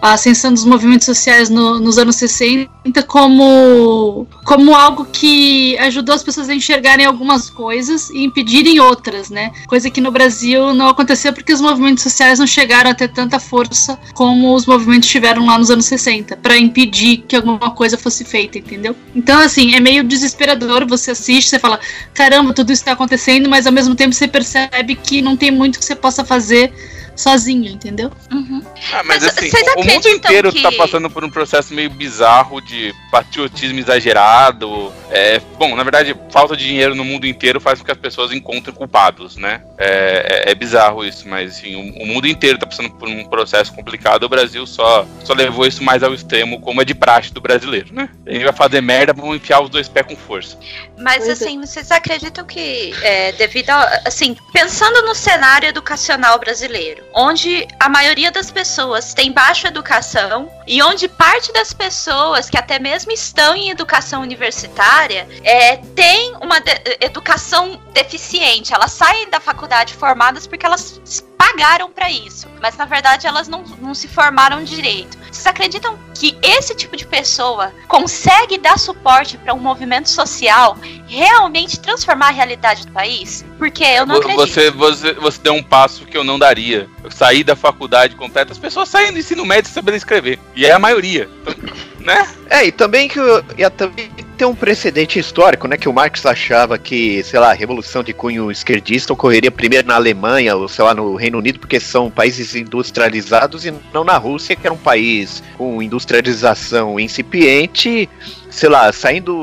a 0.00 0.12
ascensão 0.12 0.52
dos 0.52 0.64
movimentos 0.64 1.06
sociais 1.06 1.48
no- 1.50 1.78
nos 1.80 1.98
anos 1.98 2.16
60 2.16 3.02
como, 3.06 4.26
como 4.44 4.74
algo 4.74 5.04
que 5.06 5.76
ajudou 5.78 6.14
as 6.14 6.22
pessoas 6.22 6.48
a 6.48 6.54
enxergarem 6.54 7.04
algumas 7.06 7.50
coisas 7.50 8.08
e 8.10 8.24
impedirem 8.24 8.80
outras, 8.80 9.30
né? 9.30 9.50
Coisa 9.66 9.90
que 9.90 10.00
no 10.00 10.10
Brasil 10.10 10.72
não 10.74 10.88
aconteceu 10.88 11.32
porque 11.32 11.52
os 11.52 11.60
movimentos 11.60 12.02
sociais 12.02 12.38
não 12.38 12.46
chegaram 12.46 12.90
a 12.90 12.94
ter 12.94 13.08
tanta 13.08 13.38
força 13.38 13.98
como 14.14 14.54
os 14.54 14.66
movimentos 14.66 15.08
tiveram 15.08 15.46
lá 15.46 15.58
nos 15.58 15.70
anos 15.70 15.86
60, 15.86 16.36
para 16.36 16.56
impedir 16.56 17.24
que 17.26 17.36
alguma 17.36 17.70
coisa 17.70 17.96
fosse 17.98 18.24
feita, 18.24 18.58
entendeu? 18.58 18.94
Então, 19.14 19.38
assim, 19.40 19.74
é 19.74 19.80
meio 19.80 20.04
desesperador. 20.04 20.86
Você 20.86 21.10
assiste, 21.10 21.48
você 21.50 21.58
fala, 21.58 21.78
caramba, 22.14 22.52
tudo 22.52 22.72
isso 22.72 22.84
tá 22.84 22.92
acontecendo, 22.92 23.48
mas 23.48 23.66
ao 23.66 23.72
mesmo 23.72 23.94
tempo 23.94 24.14
você 24.14 24.28
percebe 24.28 24.94
que 24.94 25.20
não 25.22 25.36
tem 25.36 25.50
muito 25.50 25.78
que 25.78 25.84
você 25.84 25.96
possa 25.96 26.24
fazer 26.24 26.72
sozinho, 27.18 27.68
entendeu? 27.70 28.10
Uhum. 28.32 28.62
Ah, 28.92 29.02
mas, 29.04 29.22
Mas 29.24 29.36
assim, 29.38 29.50
o- 29.76 29.84
mundo 29.84 30.08
inteiro 30.08 30.52
que- 30.52 30.62
tá 30.62 30.70
passando 30.72 31.10
por 31.10 31.24
um 31.24 31.30
processo 31.30 31.74
meio 31.74 31.90
bizarro 31.90 32.60
de 32.60 32.94
patriotismo 33.10 33.78
exagerado. 33.78 34.92
É, 35.10 35.40
bom, 35.58 35.74
na 35.74 35.82
verdade, 35.82 36.14
falta 36.30 36.56
de 36.56 36.64
dinheiro 36.64 36.94
no 36.94 37.04
mundo 37.04 37.26
inteiro 37.26 37.60
faz 37.60 37.78
com 37.80 37.84
que 37.84 37.90
as 37.92 37.98
pessoas 37.98 38.30
encontrem 38.32 38.74
culpados, 38.74 39.36
né? 39.36 39.62
É, 39.78 40.44
é- 40.46 40.50
é 40.52 40.54
bizarro 40.54 41.04
isso, 41.04 41.26
mas 41.28 41.56
assim, 41.56 41.74
o, 41.74 42.02
o 42.02 42.06
mundo 42.06 42.26
inteiro 42.28 42.58
tá 42.58 42.66
passando 42.66 42.90
por 42.90 43.08
um 43.08 43.24
processo 43.24 43.72
complicado. 43.72 44.22
O 44.24 44.28
Brasil 44.28 44.66
só, 44.66 45.06
só 45.24 45.32
levou 45.34 45.66
isso 45.66 45.82
mais 45.82 46.02
ao 46.02 46.14
extremo, 46.14 46.60
como 46.60 46.80
é 46.82 46.84
de 46.84 46.94
praxe 46.94 47.32
do 47.32 47.40
brasileiro, 47.40 47.88
né? 47.92 48.08
A 48.26 48.30
gente 48.32 48.44
vai 48.44 48.52
fazer 48.52 48.80
merda, 48.80 49.12
vamos 49.12 49.36
enfiar 49.36 49.60
os 49.60 49.70
dois 49.70 49.88
pés 49.88 50.06
com 50.06 50.16
força. 50.16 50.56
Mas 50.98 51.24
Pois 51.24 51.28
é. 51.28 51.32
assim, 51.32 51.60
vocês 51.60 51.90
acreditam 51.90 52.44
que, 52.44 52.94
é, 53.02 53.32
devido 53.32 53.70
a, 53.70 54.02
assim, 54.06 54.36
pensando 54.52 55.02
no 55.02 55.14
cenário 55.14 55.68
educacional 55.68 56.38
brasileiro, 56.38 57.02
onde 57.14 57.66
a 57.80 57.88
maioria 57.88 58.30
das 58.30 58.50
pessoas 58.50 59.14
tem 59.14 59.32
baixa 59.32 59.68
educação 59.68 60.50
e 60.66 60.82
onde 60.82 61.08
parte 61.08 61.52
das 61.52 61.72
pessoas 61.72 62.48
que 62.50 62.56
até 62.58 62.78
mesmo 62.78 63.10
estão 63.12 63.54
em 63.54 63.70
educação 63.70 64.22
universitária 64.22 65.26
é, 65.42 65.76
tem 65.76 66.34
uma 66.40 66.60
de- 66.60 66.98
educação 67.00 67.80
deficiente, 67.92 68.74
elas 68.74 68.92
saem 68.92 69.30
da 69.30 69.40
faculdade 69.40 69.94
formadas 69.94 70.46
porque 70.46 70.64
elas 70.66 71.24
pagaram 71.50 71.90
para 71.90 72.10
isso, 72.10 72.46
mas 72.60 72.76
na 72.76 72.84
verdade 72.84 73.26
elas 73.26 73.48
não, 73.48 73.62
não 73.80 73.94
se 73.94 74.06
formaram 74.08 74.62
direito. 74.62 75.16
Vocês 75.30 75.46
acreditam 75.46 75.98
que 76.14 76.36
esse 76.42 76.74
tipo 76.74 76.96
de 76.96 77.06
pessoa 77.06 77.72
consegue 77.86 78.58
dar 78.58 78.78
suporte 78.78 79.36
para 79.38 79.54
um 79.54 79.58
movimento 79.58 80.08
social 80.08 80.76
realmente 81.06 81.78
transformar 81.80 82.28
a 82.28 82.32
realidade 82.32 82.86
do 82.86 82.92
país? 82.92 83.44
Porque 83.58 83.84
eu 83.84 84.06
não 84.06 84.16
acredito. 84.16 84.36
Você, 84.40 84.70
você, 84.70 85.12
você 85.14 85.38
deu 85.40 85.54
um 85.54 85.62
passo 85.62 86.04
que 86.06 86.16
eu 86.16 86.24
não 86.24 86.38
daria. 86.38 86.88
Eu 87.02 87.10
saí 87.10 87.42
da 87.44 87.56
faculdade 87.56 88.14
completa, 88.16 88.52
as 88.52 88.58
pessoas 88.58 88.88
saem 88.88 89.12
do 89.12 89.18
ensino 89.18 89.44
médio 89.44 89.66
sem 89.70 89.74
saber 89.74 89.94
escrever. 89.94 90.38
E 90.54 90.66
é 90.66 90.72
a 90.72 90.78
maioria. 90.78 91.28
Então, 91.46 91.74
né? 92.00 92.28
É, 92.50 92.66
e 92.66 92.72
também 92.72 93.08
que 93.08 93.20
o- 93.20 93.44
e 93.56 93.64
a- 93.64 93.70
também 93.70 94.10
tem 94.38 94.46
um 94.46 94.54
precedente 94.54 95.18
histórico, 95.18 95.66
né? 95.66 95.76
Que 95.76 95.88
o 95.88 95.92
Marx 95.92 96.24
achava 96.24 96.78
que, 96.78 97.22
sei 97.24 97.40
lá, 97.40 97.50
a 97.50 97.54
revolução 97.54 98.04
de 98.04 98.12
cunho 98.12 98.52
esquerdista 98.52 99.12
ocorreria 99.12 99.50
primeiro 99.50 99.88
na 99.88 99.96
Alemanha 99.96 100.56
ou, 100.56 100.68
sei 100.68 100.84
lá, 100.84 100.94
no 100.94 101.16
Reino 101.16 101.38
Unido, 101.38 101.58
porque 101.58 101.80
são 101.80 102.08
países 102.08 102.54
industrializados 102.54 103.66
e 103.66 103.74
não 103.92 104.04
na 104.04 104.16
Rússia, 104.16 104.54
que 104.54 104.64
era 104.64 104.72
um 104.72 104.78
país 104.78 105.42
com 105.56 105.82
industrialização 105.82 107.00
incipiente, 107.00 108.08
sei 108.48 108.68
lá, 108.68 108.92
saindo 108.92 109.34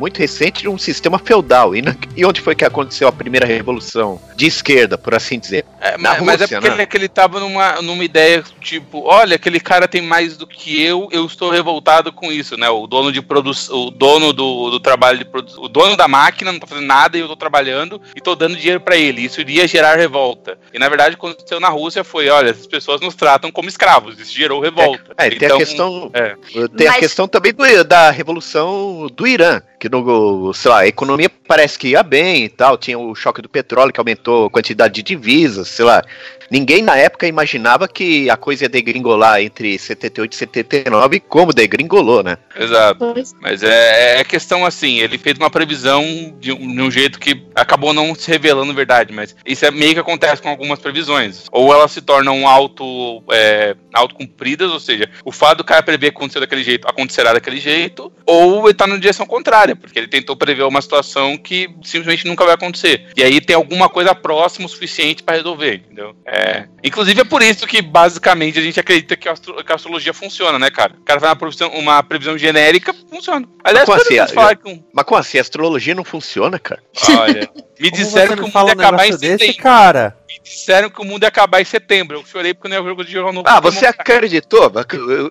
muito 0.00 0.18
recente 0.18 0.62
de 0.62 0.68
um 0.68 0.78
sistema 0.78 1.18
feudal. 1.18 1.76
E, 1.76 1.82
na- 1.82 1.94
e 2.16 2.24
onde 2.24 2.40
foi 2.40 2.54
que 2.54 2.64
aconteceu 2.64 3.06
a 3.06 3.12
primeira 3.12 3.46
revolução 3.46 4.20
de 4.34 4.46
esquerda, 4.46 4.96
por 4.98 5.14
assim 5.14 5.38
dizer? 5.38 5.64
É, 5.80 5.92
Na 5.92 6.14
mas, 6.14 6.22
mas 6.22 6.40
é 6.40 6.44
Rússia, 6.44 6.56
porque 6.56 6.68
né? 6.68 6.74
ele, 6.74 6.82
é 6.82 6.86
que 6.86 6.96
ele 6.96 7.08
tava 7.08 7.38
numa, 7.38 7.82
numa 7.82 8.02
ideia, 8.02 8.42
tipo, 8.60 9.02
olha, 9.06 9.36
aquele 9.36 9.60
cara 9.60 9.86
tem 9.86 10.00
mais 10.02 10.36
do 10.36 10.46
que 10.46 10.82
eu, 10.82 11.08
eu 11.12 11.24
estou 11.26 11.50
revoltado 11.50 12.12
com 12.12 12.32
isso, 12.32 12.56
né? 12.56 12.68
O 12.70 12.86
dono 12.86 13.12
de 13.12 13.20
produção, 13.20 13.76
o 13.86 13.90
dono 13.90 14.32
do, 14.32 14.70
do 14.70 14.80
trabalho 14.80 15.18
de 15.18 15.24
produção, 15.26 15.62
o 15.62 15.68
dono 15.68 15.96
da 15.96 16.08
máquina 16.08 16.50
não 16.50 16.58
tá 16.58 16.66
fazendo 16.66 16.86
nada 16.86 17.16
e 17.16 17.20
eu 17.20 17.28
tô 17.28 17.36
trabalhando 17.36 18.00
e 18.16 18.20
tô 18.20 18.34
dando 18.34 18.56
dinheiro 18.56 18.80
pra 18.80 18.96
ele. 18.96 19.22
Isso 19.24 19.40
iria 19.40 19.68
gerar 19.68 19.96
revolta. 19.96 20.58
E 20.72 20.78
na 20.78 20.88
verdade, 20.88 21.14
o 21.14 21.18
que 21.18 21.26
aconteceu 21.26 21.60
na 21.60 21.68
Rússia 21.68 22.02
foi, 22.02 22.28
olha, 22.30 22.50
essas 22.50 22.66
pessoas 22.66 23.00
nos 23.00 23.14
tratam 23.14 23.50
como 23.52 23.68
escravos. 23.68 24.18
Isso 24.18 24.32
gerou 24.34 24.60
revolta. 24.60 25.12
É, 25.18 25.28
tem 25.30 25.50
a 25.50 25.56
questão. 25.56 26.10
é. 26.14 26.36
Tem 26.76 26.86
a 26.86 26.92
Mas- 26.92 27.00
questão 27.00 27.28
também 27.28 27.52
do- 27.52 27.84
da 27.84 28.10
revolução 28.10 29.06
do 29.14 29.26
Irã, 29.26 29.60
que 29.80 29.88
no, 29.88 30.52
sei 30.52 30.70
lá, 30.70 30.80
a 30.80 30.86
economia 30.86 31.30
parece 31.48 31.78
que 31.78 31.88
ia 31.88 32.02
bem 32.02 32.44
e 32.44 32.48
tal, 32.50 32.76
tinha 32.76 32.98
o 32.98 33.14
choque 33.14 33.40
do 33.40 33.48
petróleo 33.48 33.92
que 33.92 33.98
aumentou 33.98 34.46
a 34.46 34.50
quantidade 34.50 34.94
de 34.94 35.02
divisas, 35.02 35.68
sei 35.68 35.86
lá. 35.86 36.02
Ninguém 36.50 36.82
na 36.82 36.96
época 36.96 37.28
imaginava 37.28 37.86
que 37.86 38.28
a 38.28 38.36
coisa 38.36 38.64
ia 38.64 38.68
degringolar 38.68 39.40
entre 39.40 39.78
78 39.78 40.32
e 40.32 40.36
79, 40.36 41.20
como 41.20 41.52
degringolou, 41.52 42.24
né? 42.24 42.36
Exato. 42.56 43.14
Mas 43.40 43.62
é, 43.62 44.20
é 44.20 44.24
questão 44.24 44.66
assim, 44.66 44.98
ele 44.98 45.16
fez 45.16 45.38
uma 45.38 45.48
previsão 45.48 46.04
de 46.40 46.52
um, 46.52 46.74
de 46.74 46.82
um 46.82 46.90
jeito 46.90 47.20
que 47.20 47.46
acabou 47.54 47.92
não 47.92 48.16
se 48.16 48.28
revelando 48.28 48.74
verdade, 48.74 49.12
mas 49.12 49.36
isso 49.46 49.64
é 49.64 49.70
meio 49.70 49.94
que 49.94 50.00
acontece 50.00 50.42
com 50.42 50.48
algumas 50.48 50.80
previsões. 50.80 51.46
Ou 51.52 51.72
elas 51.72 51.92
se 51.92 52.02
tornam 52.02 52.46
auto, 52.48 53.22
é, 53.30 53.76
autocumpridas, 53.94 54.72
ou 54.72 54.80
seja, 54.80 55.08
o 55.24 55.30
fato 55.30 55.58
do 55.58 55.64
cara 55.64 55.84
prever 55.84 56.10
que 56.10 56.16
aconteceu 56.16 56.40
daquele 56.40 56.64
jeito 56.64 56.88
acontecerá 56.88 57.32
daquele 57.32 57.60
jeito, 57.60 58.12
ou 58.26 58.66
ele 58.66 58.74
tá 58.74 58.88
na 58.88 58.96
direção 58.96 59.24
contrária, 59.24 59.69
porque 59.74 59.98
ele 59.98 60.08
tentou 60.08 60.36
prever 60.36 60.62
uma 60.64 60.80
situação 60.82 61.36
que 61.36 61.68
simplesmente 61.82 62.26
nunca 62.26 62.44
vai 62.44 62.54
acontecer. 62.54 63.06
E 63.16 63.22
aí 63.22 63.40
tem 63.40 63.56
alguma 63.56 63.88
coisa 63.88 64.14
próxima 64.14 64.66
o 64.66 64.68
suficiente 64.68 65.22
para 65.22 65.36
resolver, 65.36 65.76
entendeu? 65.84 66.14
É, 66.26 66.64
inclusive 66.84 67.20
é 67.20 67.24
por 67.24 67.42
isso 67.42 67.66
que 67.66 67.80
basicamente 67.82 68.58
a 68.58 68.62
gente 68.62 68.78
acredita 68.80 69.16
que 69.16 69.28
a, 69.28 69.32
astro- 69.32 69.64
que 69.64 69.72
a 69.72 69.74
astrologia 69.74 70.12
funciona, 70.14 70.58
né, 70.58 70.70
cara? 70.70 70.94
O 71.00 71.04
cara 71.04 71.20
faz 71.20 71.30
uma 71.30 71.36
previsão, 71.36 71.70
uma 71.70 72.02
previsão 72.02 72.36
genérica, 72.38 72.94
funciona. 73.08 73.46
Aliás, 73.64 73.86
Como 73.86 73.98
quando 73.98 74.06
assim? 74.06 74.16
vocês 74.16 74.30
falam 74.32 74.56
que 74.56 74.68
um- 74.70 74.82
Mas 74.92 75.04
como 75.04 75.20
assim? 75.20 75.38
A 75.38 75.40
astrologia 75.40 75.94
não 75.94 76.04
funciona, 76.04 76.58
cara? 76.58 76.82
Olha, 77.18 77.48
me 77.78 77.90
Como 77.90 78.02
disseram 78.02 78.34
que 78.34 78.40
o 78.40 78.42
mundo 78.44 78.52
fala 78.52 78.68
ia 78.70 78.74
acabar 78.74 79.06
em 79.06 79.16
desse, 79.16 79.54
cara? 79.54 80.16
Me 80.30 80.38
disseram 80.44 80.88
que 80.88 81.00
o 81.00 81.04
mundo 81.04 81.24
ia 81.24 81.28
acabar 81.28 81.60
em 81.60 81.64
setembro. 81.64 82.18
Eu 82.18 82.24
chorei 82.24 82.54
porque 82.54 82.68
não 82.68 82.76
ia 82.76 82.82
o 82.82 82.86
jogo 82.86 83.04
de 83.04 83.10
jornal. 83.10 83.42
Ah, 83.44 83.58
você 83.60 83.84
acreditou? 83.86 84.70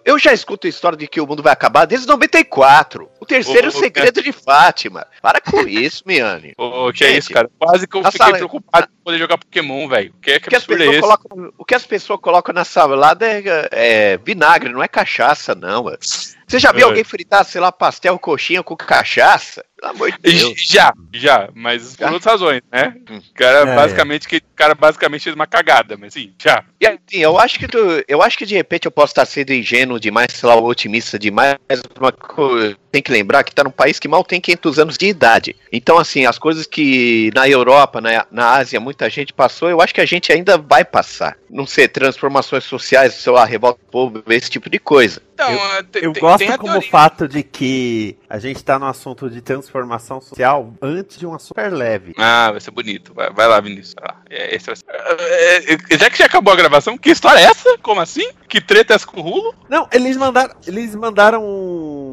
Eu- 0.03 0.19
já 0.19 0.33
escuto 0.33 0.67
a 0.67 0.69
história 0.69 0.97
de 0.97 1.07
que 1.07 1.21
o 1.21 1.25
mundo 1.25 1.41
vai 1.41 1.53
acabar 1.53 1.85
desde 1.85 2.05
94. 2.05 3.09
O 3.21 3.25
terceiro 3.25 3.67
Ô, 3.67 3.69
ô, 3.69 3.71
segredo 3.71 4.21
de 4.21 4.33
Fátima. 4.33 5.07
Para 5.21 5.39
com 5.39 5.61
isso, 5.67 6.03
Miane. 6.05 6.53
Ô, 6.57 6.91
que 6.91 7.05
é 7.05 7.11
isso, 7.17 7.29
cara? 7.29 7.49
Quase 7.57 7.87
que 7.87 7.95
eu 7.95 8.03
fiquei 8.11 8.33
preocupado 8.33 8.89
em 8.91 9.03
poder 9.03 9.17
jogar 9.17 9.37
Pokémon, 9.37 9.87
velho. 9.87 10.13
Que, 10.21 10.35
O 10.35 10.41
que 10.41 10.49
que, 10.49 10.55
as 10.57 10.63
é 10.63 10.67
pessoas 10.67 10.89
esse? 10.89 10.99
colocam, 11.01 11.53
o 11.57 11.63
que 11.65 11.75
as 11.75 11.85
pessoas 11.85 12.19
colocam 12.19 12.53
na 12.53 12.65
salada 12.65 13.25
é, 13.25 13.69
é 13.71 14.17
vinagre, 14.17 14.69
não 14.73 14.83
é 14.83 14.87
cachaça, 14.89 15.55
não. 15.55 15.85
ué. 15.85 15.97
Você 16.49 16.57
já 16.59 16.71
viu 16.71 16.81
É. 16.81 16.83
alguém 16.89 17.03
fritar, 17.03 17.45
sei 17.45 17.61
lá, 17.61 17.71
pastel 17.71 18.17
coxinha 18.17 18.63
com 18.63 18.75
cachaça? 18.75 19.63
Pelo 19.79 19.91
amor 19.93 20.11
de 20.11 20.17
Deus. 20.19 20.53
Já, 20.67 20.91
já, 21.13 21.49
mas 21.55 21.95
por 21.95 21.99
Já? 22.07 22.11
outras 22.11 22.25
razões, 22.33 22.61
né? 22.69 22.93
Hum. 23.09 23.17
O 23.19 23.33
cara 23.33 23.59
É, 23.59 23.75
basicamente 23.75 24.27
que 24.27 24.37
o 24.37 24.41
cara 24.55 24.75
basicamente 24.75 25.23
fez 25.23 25.33
uma 25.35 25.47
cagada, 25.47 25.95
mas 25.95 26.11
sim, 26.13 26.33
já. 26.41 26.65
E 26.81 26.85
assim, 26.85 26.99
eu 27.19 27.39
acho 27.39 27.57
que 27.57 27.65
tu- 27.67 28.03
eu 28.05 28.21
acho 28.21 28.37
que 28.37 28.45
de 28.45 28.55
repente 28.55 28.85
eu 28.87 28.91
posso 28.91 29.11
estar 29.11 29.25
sendo 29.25 29.53
ingênuo 29.53 29.97
demais, 29.97 30.33
sei 30.33 30.49
lá, 30.49 30.55
otimista 30.57 31.17
demais, 31.17 31.55
mas 31.69 31.81
uma 31.97 32.11
coisa 32.11 32.75
tem 32.91 33.01
que 33.01 33.11
lembrar 33.11 33.43
que 33.45 33.53
tá 33.55 33.63
num 33.63 33.71
país 33.71 33.99
que 33.99 34.07
mal 34.07 34.21
tem 34.23 34.41
500 34.41 34.79
anos 34.79 34.97
de 34.97 35.05
idade. 35.05 35.55
Então, 35.71 35.97
assim, 35.97 36.25
as 36.25 36.37
coisas 36.39 36.65
que 36.65 37.31
na 37.33 37.47
Europa, 37.47 38.01
na, 38.01 38.25
na 38.29 38.49
Ásia, 38.55 38.79
muita 38.81 39.09
gente 39.09 39.31
passou, 39.31 39.69
eu 39.69 39.79
acho 39.79 39.93
que 39.93 40.01
a 40.01 40.05
gente 40.05 40.29
ainda 40.33 40.57
vai 40.57 40.83
passar. 40.83 41.37
Não 41.49 41.65
sei, 41.65 41.87
transformações 41.87 42.63
sociais, 42.65 43.13
sei 43.13 43.31
lá, 43.31 43.45
revolta 43.45 43.79
do 43.79 43.89
povo, 43.91 44.23
esse 44.27 44.49
tipo 44.49 44.69
de 44.69 44.79
coisa. 44.79 45.21
Então, 45.41 45.51
Eu- 45.53 45.73
é, 45.77 45.83
tem- 45.83 46.03
Eu 46.03 46.13
gosto 46.13 46.39
tem 46.39 46.57
como 46.57 46.69
o 46.69 46.73
teoria. 46.73 46.89
fato 46.91 47.27
de 47.27 47.43
que 47.43 48.17
a 48.29 48.37
gente 48.39 48.61
tá 48.61 48.77
no 48.77 48.85
assunto 48.87 49.29
de 49.29 49.39
transformação 49.41 50.19
social 50.19 50.73
antes 50.81 51.17
de 51.17 51.25
uma 51.25 51.39
super 51.39 51.71
leve. 51.71 52.13
Ah, 52.17 52.51
vai 52.51 52.59
ser 52.59 52.71
bonito. 52.71 53.13
Vai, 53.13 53.29
vai 53.31 53.47
lá, 53.47 53.59
Vinícius. 53.61 53.95
Lá. 54.01 54.17
É, 54.29 54.53
esse 54.53 54.65
vai 54.65 54.75
ser- 54.75 54.85
É, 54.89 55.73
é, 55.73 55.97
já 55.97 56.09
que 56.09 56.17
já 56.17 56.25
acabou 56.25 56.51
a 56.51 56.57
gravação, 56.57 56.97
que 56.97 57.09
história 57.09 57.39
é 57.39 57.43
essa? 57.43 57.77
Como 57.81 58.01
assim? 58.01 58.29
Que 58.49 58.59
treta 58.59 58.93
é 58.93 58.95
essa 58.95 59.07
com 59.07 59.19
o 59.21 59.23
Rulo? 59.23 59.55
Não, 59.69 59.87
eles 59.93 60.17
mandaram. 60.17 60.53
Eles 60.67 60.93
mandaram 60.93 61.41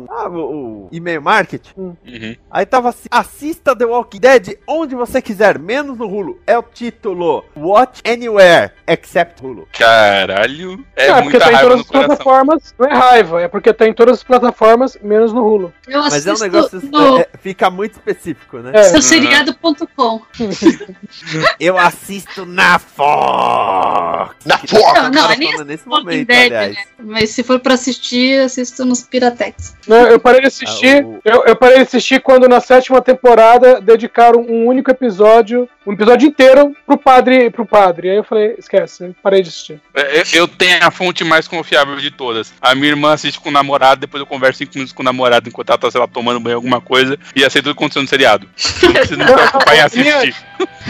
sabe 0.07 0.37
o, 0.37 0.41
o 0.41 0.89
e-mail 0.93 1.23
marketing? 1.23 1.73
Uhum. 1.77 2.37
Aí 2.51 2.67
tava 2.67 2.91
assim, 2.91 3.09
assista 3.11 3.75
The 3.77 3.85
Walking 3.85 4.21
Dead 4.21 4.59
onde 4.67 4.95
você 4.95 5.21
quiser, 5.21 5.59
menos 5.59 5.97
no 5.99 6.07
Hulu. 6.07 6.41
É 6.47 6.57
o 6.59 6.63
título, 6.63 7.45
Watch 7.57 8.03
Anywhere, 8.07 8.73
except 8.87 9.45
Hulu. 9.45 9.69
Caralho. 9.77 10.85
É, 10.95 11.07
É, 11.07 11.13
porque 11.15 11.23
muita 11.23 11.39
tá 11.41 11.51
em 11.51 11.55
raiva 11.55 11.69
todas 11.71 11.77
no 11.77 11.83
as 11.83 11.89
coração. 11.89 12.07
plataformas. 12.17 12.75
Não 12.79 12.87
é 12.89 12.95
raiva, 12.95 13.43
é 13.43 13.49
porque 13.49 13.73
tá 13.73 13.87
em 13.87 13.93
todas 13.95 14.15
as 14.19 14.25
plataformas, 14.25 14.99
menos 15.03 15.33
no 15.33 15.45
Hulu. 15.47 15.73
Eu 15.87 16.01
Mas 16.01 16.27
é 16.27 16.33
um 16.33 16.39
negócio, 16.39 16.81
no 16.91 17.19
é, 17.19 17.21
é, 17.23 17.29
fica 17.39 17.71
muito 17.71 17.93
específico, 17.93 18.59
né? 18.59 18.73
É. 18.75 18.83
seuseriado.com. 18.85 20.23
Eu 21.61 21.79
assisto 21.79 22.45
na 22.47 22.79
Fox. 22.79 24.26
Na 24.47 24.59
Que 24.59 24.69
Fox. 24.69 24.83
tá 24.93 25.03
Não, 25.03 25.11
não, 25.11 25.23
cara 25.23 25.35
é 25.35 25.37
nem 25.37 25.65
nesse 25.65 25.89
momento, 25.89 26.27
Dead, 26.27 26.47
aliás. 26.47 26.77
né? 26.77 26.83
Mas 27.05 27.31
se 27.31 27.43
for 27.43 27.59
pra 27.61 27.75
assistir, 27.75 28.41
assisto 28.41 28.85
nos 28.85 29.03
Piratex. 29.03 29.75
Não, 29.87 30.07
eu 30.07 30.19
parei 30.21 30.41
de 30.41 30.47
assistir. 30.47 31.03
Ah, 31.03 31.07
o- 31.07 31.21
eu, 31.25 31.45
eu 31.47 31.57
parei 31.57 31.77
de 31.79 31.83
assistir 31.83 32.21
quando 32.21 32.49
na 32.49 32.61
sétima 32.61 33.01
temporada 33.03 33.81
dedicaram 33.81 34.41
um 34.41 34.67
único 34.67 34.91
episódio, 34.91 35.69
um 35.87 35.93
episódio 35.93 36.29
inteiro 36.29 36.75
pro 36.87 36.97
padre, 36.97 37.51
pro 37.51 37.67
padre. 37.67 38.11
Aí 38.11 38.17
eu 38.17 38.25
falei, 38.25 38.55
esquece, 38.59 39.15
parei 39.23 39.43
de 39.43 39.49
assistir. 39.49 39.81
É, 39.95 40.23
Eu, 40.33 40.47
tenho 40.49 40.79
a 40.81 40.91
fonte 40.91 41.25
mais 41.25 41.49
confiável 41.49 41.97
de 41.97 42.11
todas. 42.11 42.53
A 42.61 42.75
minha 42.75 42.89
irmã 42.89 43.13
assiste 43.13 43.41
com 43.41 43.49
o 43.49 43.53
namorado, 43.53 44.01
depois 44.01 44.21
eu 44.21 44.27
converso 44.27 44.59
cinco 44.59 44.73
minutos 44.75 44.93
com 44.93 45.03
o 45.03 45.05
namorado 45.05 45.49
enquanto 45.49 45.71
ela 45.71 45.79
tá, 45.79 45.91
sei 45.91 46.01
lá, 46.01 46.07
tomando 46.07 46.41
banho 46.41 46.57
alguma 46.57 46.81
coisa, 46.81 47.19
e 47.35 47.41
sei 47.51 47.63
tudo 47.63 47.75
que 47.75 47.79
aconteceu 47.83 48.03
no 48.03 48.09
seriado. 48.09 48.49
Não 48.83 48.93
precisa 48.93 49.17
me 49.17 49.25
preocupar 49.33 49.77
em 49.77 49.81
assistir. 49.81 50.35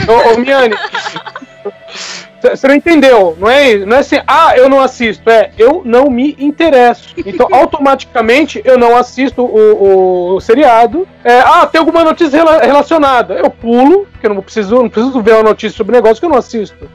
Ô, 0.09 0.35
ô 0.35 0.39
Miane, 0.39 0.75
você 2.51 2.69
não 2.69 2.75
entendeu, 2.75 3.37
não 3.41 3.49
é, 3.51 3.77
não 3.79 3.97
é 3.97 4.01
assim, 4.01 4.21
ah, 4.27 4.53
eu 4.57 4.69
não 4.69 4.81
assisto, 4.81 5.29
é, 5.31 5.51
eu 5.59 5.83
não 5.85 6.09
me 6.11 6.37
interesso. 6.39 7.15
Então, 7.25 7.49
automaticamente, 7.53 8.61
eu 8.65 8.79
não 8.79 8.97
assisto 8.97 9.43
o, 9.43 10.35
o 10.37 10.41
seriado. 10.41 11.07
É, 11.25 11.41
ah, 11.41 11.67
tem 11.67 11.79
alguma 11.79 12.05
notícia 12.05 12.37
rela- 12.37 12.61
relacionada. 12.61 13.35
Eu 13.35 13.51
pulo, 13.51 14.07
porque 14.13 14.27
eu 14.27 14.35
não 14.35 14.43
preciso, 14.43 14.77
não 14.77 14.89
preciso 14.89 15.21
ver 15.23 15.35
uma 15.35 15.43
notícia 15.43 15.77
sobre 15.77 15.95
negócio 15.97 16.19
que 16.21 16.25
eu 16.27 16.31
não 16.31 16.39
assisto. 16.39 16.89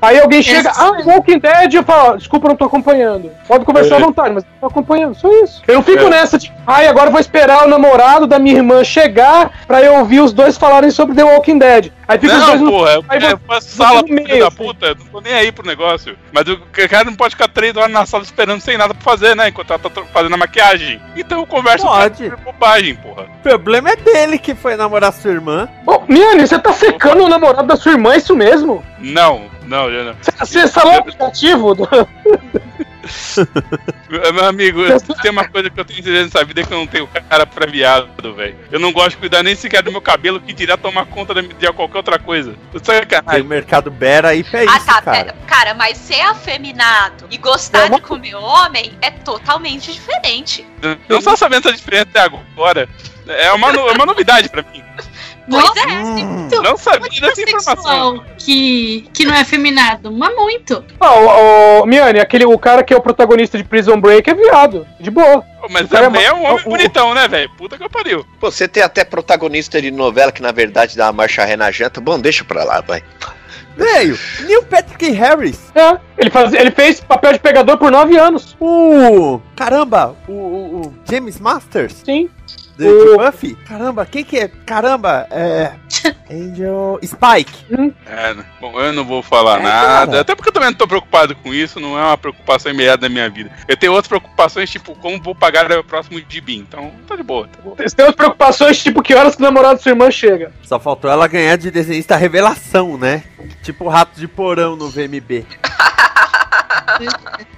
Aí 0.00 0.18
alguém 0.20 0.42
chega, 0.42 0.70
Essa- 0.70 0.82
ah, 0.84 1.02
Walking 1.04 1.38
Dead, 1.38 1.74
eu 1.74 1.82
falo, 1.84 2.10
ó, 2.12 2.16
desculpa, 2.16 2.46
eu 2.46 2.50
não 2.50 2.56
tô 2.56 2.64
acompanhando. 2.64 3.30
Pode 3.46 3.64
conversar 3.64 3.96
à 3.96 3.98
vontade, 4.00 4.34
mas 4.34 4.44
eu 4.44 4.50
não 4.52 4.60
tô 4.60 4.66
acompanhando, 4.66 5.14
só 5.14 5.28
isso. 5.42 5.62
Eu 5.66 5.74
não 5.76 5.82
fico 5.82 6.04
É. 6.04 6.10
nessa 6.10 6.38
de, 6.38 6.52
ai, 6.66 6.86
agora 6.86 7.06
eu 7.06 7.12
vou 7.12 7.20
esperar 7.20 7.64
o 7.64 7.68
namorado 7.68 8.26
da 8.26 8.38
minha 8.38 8.56
irmã 8.56 8.82
chegar 8.84 9.50
pra 9.66 9.80
eu 9.82 9.94
ouvir 9.98 10.20
os 10.20 10.32
dois 10.32 10.56
falarem 10.58 10.90
sobre 10.90 11.14
The 11.14 11.24
Walking 11.24 11.58
Dead. 11.58 11.90
Aí 12.12 12.18
fica 12.18 12.34
os 12.34 12.44
dois 12.46 12.60
Não, 12.60 12.66
no 12.66 12.70
porra, 12.72 12.90
eu, 12.92 13.04
aí 13.08 13.20
faço 13.46 13.68
você 13.68 13.76
sala 13.76 14.04
pro 14.04 14.14
filho 14.14 14.28
meio, 14.28 14.40
da 14.40 14.48
assim. 14.48 14.56
puta, 14.56 14.86
eu 14.86 14.94
não 14.96 15.06
tô 15.06 15.20
nem 15.20 15.32
aí 15.34 15.50
pro 15.52 15.66
negócio. 15.66 16.16
Mas 16.32 16.44
o 16.48 16.58
cara 16.88 17.04
não 17.04 17.14
pode 17.14 17.34
ficar 17.34 17.48
três 17.48 17.76
horas 17.76 17.90
na 17.90 18.04
sala 18.06 18.22
esperando 18.22 18.60
sem 18.60 18.76
nada 18.76 18.92
pra 18.94 19.02
fazer, 19.02 19.34
né? 19.34 19.48
Enquanto 19.48 19.70
ela 19.70 19.78
tá 19.78 19.90
fazendo 20.12 20.34
a 20.34 20.38
maquiagem. 20.38 21.00
Então 21.16 21.40
eu 21.40 21.46
converso 21.46 21.86
com 21.86 21.92
Pode. 21.92 22.24
ela 22.26 22.30
sobre 22.36 22.44
bobagem, 22.52 22.94
porra. 22.96 23.22
O 23.24 23.42
problema 23.42 23.90
é 23.90 23.96
dele 23.96 24.38
que 24.38 24.54
foi 24.54 24.76
namorar 24.76 25.12
sua 25.12 25.30
irmã. 25.30 25.68
Ô, 25.86 26.00
Miane, 26.08 26.46
você 26.46 26.58
tá 26.58 26.72
secando 26.72 27.24
o 27.24 27.28
namorado 27.28 27.66
da 27.66 27.76
sua 27.76 27.92
irmã, 27.92 28.12
é 28.14 28.18
isso 28.18 28.36
mesmo? 28.36 28.84
Não, 28.98 29.42
não, 29.66 29.88
eu 29.90 30.04
não. 30.04 30.14
Você 30.38 30.62
instalou 30.62 30.94
o 30.94 30.98
aplicativo? 30.98 31.74
do- 31.74 31.88
Meu 34.08 34.44
amigo, 34.44 34.80
tem 35.22 35.30
uma 35.30 35.48
coisa 35.48 35.70
que 35.70 35.78
eu 35.80 35.84
tenho 35.84 36.02
certeza 36.02 36.24
nessa 36.24 36.44
vida 36.44 36.60
é 36.60 36.64
que 36.64 36.72
eu 36.72 36.78
não 36.78 36.86
tenho 36.86 37.06
cara 37.28 37.46
pra 37.46 37.66
viado, 37.66 38.34
velho. 38.34 38.56
Eu 38.70 38.78
não 38.78 38.92
gosto 38.92 39.10
de 39.10 39.16
cuidar 39.16 39.42
nem 39.42 39.54
sequer 39.56 39.82
do 39.82 39.90
meu 39.90 40.00
cabelo, 40.00 40.40
que 40.40 40.52
diria 40.52 40.76
tomar 40.76 41.06
conta 41.06 41.34
de 41.34 41.72
qualquer 41.72 41.96
outra 41.98 42.18
coisa. 42.18 42.54
Sou 42.72 42.80
Tem 42.80 42.94
sacanagem. 43.00 43.42
o 43.42 43.44
mercado 43.44 43.90
Bera 43.90 44.28
aí 44.28 44.44
pra 44.44 44.60
Ah, 44.60 44.64
isso, 44.64 44.86
tá, 44.86 45.02
cara. 45.02 45.24
pera. 45.24 45.36
Cara, 45.46 45.74
mas 45.74 45.96
ser 45.98 46.20
afeminado 46.20 47.26
e 47.30 47.36
gostar 47.38 47.88
Não, 47.90 47.96
de 47.96 48.02
comer 48.02 48.34
homem 48.34 48.92
é 49.00 49.10
totalmente 49.10 49.92
diferente. 49.92 50.66
Eu 50.82 50.98
Não 51.08 51.20
só 51.20 51.34
sabendo 51.36 51.68
essa 51.68 51.76
diferença 51.76 52.02
até 52.10 52.20
agora. 52.20 52.88
É 53.26 53.52
uma, 53.52 53.72
no- 53.72 53.88
é 53.88 53.92
uma 53.92 54.06
novidade 54.06 54.48
pra 54.48 54.62
mim. 54.62 54.82
Pois 55.50 55.76
é. 55.76 55.86
Hum. 55.86 56.48
Não 56.62 56.76
sabia 56.76 57.20
dessa 57.20 57.42
informação. 57.42 58.24
Que, 58.44 59.08
que 59.12 59.24
não 59.24 59.34
é 59.34 59.40
afeminado. 59.40 60.10
Mas 60.12 60.34
muito. 60.34 60.84
Ó, 61.00 61.20
ô, 61.78 61.82
ô, 61.82 61.86
Miane, 61.86 62.20
aquele, 62.20 62.44
o 62.44 62.58
cara 62.58 62.82
que 62.82 62.92
é 62.92 62.96
o 62.96 63.00
protagonista 63.00 63.56
de 63.58 63.64
Prison 63.64 64.00
Break 64.00 64.28
é 64.28 64.34
viado. 64.34 64.86
De 65.00 65.10
boa. 65.10 65.44
Mas 65.70 65.90
O 65.90 65.96
é 65.96 66.00
também 66.00 66.24
é 66.24 66.32
um 66.32 66.42
ma- 66.42 66.50
homem 66.50 66.64
o- 66.66 66.68
bonitão, 66.70 67.14
né, 67.14 67.28
velho? 67.28 67.48
Puta 67.56 67.76
que 67.78 67.84
eu 67.84 67.90
pariu. 67.90 68.26
Pô, 68.40 68.50
você 68.50 68.66
tem 68.66 68.82
até 68.82 69.04
protagonista 69.04 69.80
de 69.80 69.90
novela 69.90 70.32
que 70.32 70.42
na 70.42 70.50
verdade 70.52 70.96
dá 70.96 71.06
uma 71.06 71.12
marcha 71.12 71.44
ré 71.44 71.56
na 71.56 71.70
janta. 71.70 72.00
Bom, 72.00 72.18
deixa 72.18 72.44
pra 72.44 72.64
lá, 72.64 72.80
vai. 72.80 73.02
Veio, 73.76 74.18
Neil 74.40 74.62
Patrick 74.64 75.10
Harris. 75.12 75.58
É, 75.74 75.96
ele, 76.18 76.28
faz, 76.30 76.52
ele 76.52 76.70
fez 76.70 77.00
papel 77.00 77.32
de 77.32 77.38
pegador 77.38 77.78
por 77.78 77.90
nove 77.90 78.18
anos. 78.18 78.54
O. 78.60 79.40
Caramba, 79.56 80.14
o, 80.28 80.32
o- 80.32 80.80
o 80.88 80.94
James 81.10 81.40
Masters. 81.40 82.02
Sim. 82.04 82.28
De, 82.76 82.86
O- 82.88 83.10
de 83.18 83.24
Buffy. 83.24 83.54
Caramba, 83.66 84.06
quem 84.06 84.24
que 84.24 84.38
é? 84.38 84.48
Caramba, 84.48 85.26
é. 85.30 85.72
Angel. 86.30 86.98
Spike. 87.04 87.66
É, 88.06 88.34
né? 88.34 88.44
bom, 88.60 88.80
eu 88.80 88.92
não 88.92 89.04
vou 89.04 89.22
falar 89.22 89.60
É, 89.60 89.62
nada. 89.62 90.06
cara. 90.12 90.20
Até 90.22 90.34
porque 90.34 90.48
eu 90.48 90.52
também 90.52 90.70
não 90.70 90.76
tô 90.76 90.88
preocupado 90.88 91.36
com 91.36 91.52
isso, 91.52 91.78
não 91.78 91.98
é 91.98 92.02
uma 92.02 92.16
preocupação 92.18 92.72
imediata 92.72 92.98
da 93.02 93.08
minha 93.08 93.28
vida. 93.28 93.50
Eu 93.68 93.76
tenho 93.76 93.92
outras 93.92 94.08
preocupações, 94.08 94.70
tipo, 94.70 94.94
como 94.96 95.22
vou 95.22 95.34
pagar 95.34 95.70
o 95.72 95.84
próximo 95.84 96.20
gibi. 96.28 96.56
Então, 96.56 96.90
tá 97.06 97.14
de 97.14 97.22
boa, 97.22 97.46
tá 97.48 97.58
bom. 97.62 97.74
Você 97.76 97.94
tem 97.94 98.06
umas 98.06 98.14
preocupações, 98.16 98.82
tipo, 98.82 99.02
que 99.02 99.14
horas 99.14 99.36
que 99.36 99.42
o 99.42 99.44
namorado 99.44 99.74
da 99.76 99.82
sua 99.82 99.90
irmã 99.92 100.10
chega. 100.10 100.50
Só 100.62 100.80
faltou 100.80 101.10
ela 101.10 101.28
ganhar 101.28 101.56
de 101.56 101.70
desenhista 101.70 102.16
revelação, 102.16 102.96
né? 102.96 103.22
Tipo 103.62 103.88
rato 103.88 104.18
de 104.18 104.26
porão 104.26 104.74
no 104.76 104.88
VMB. 104.88 105.44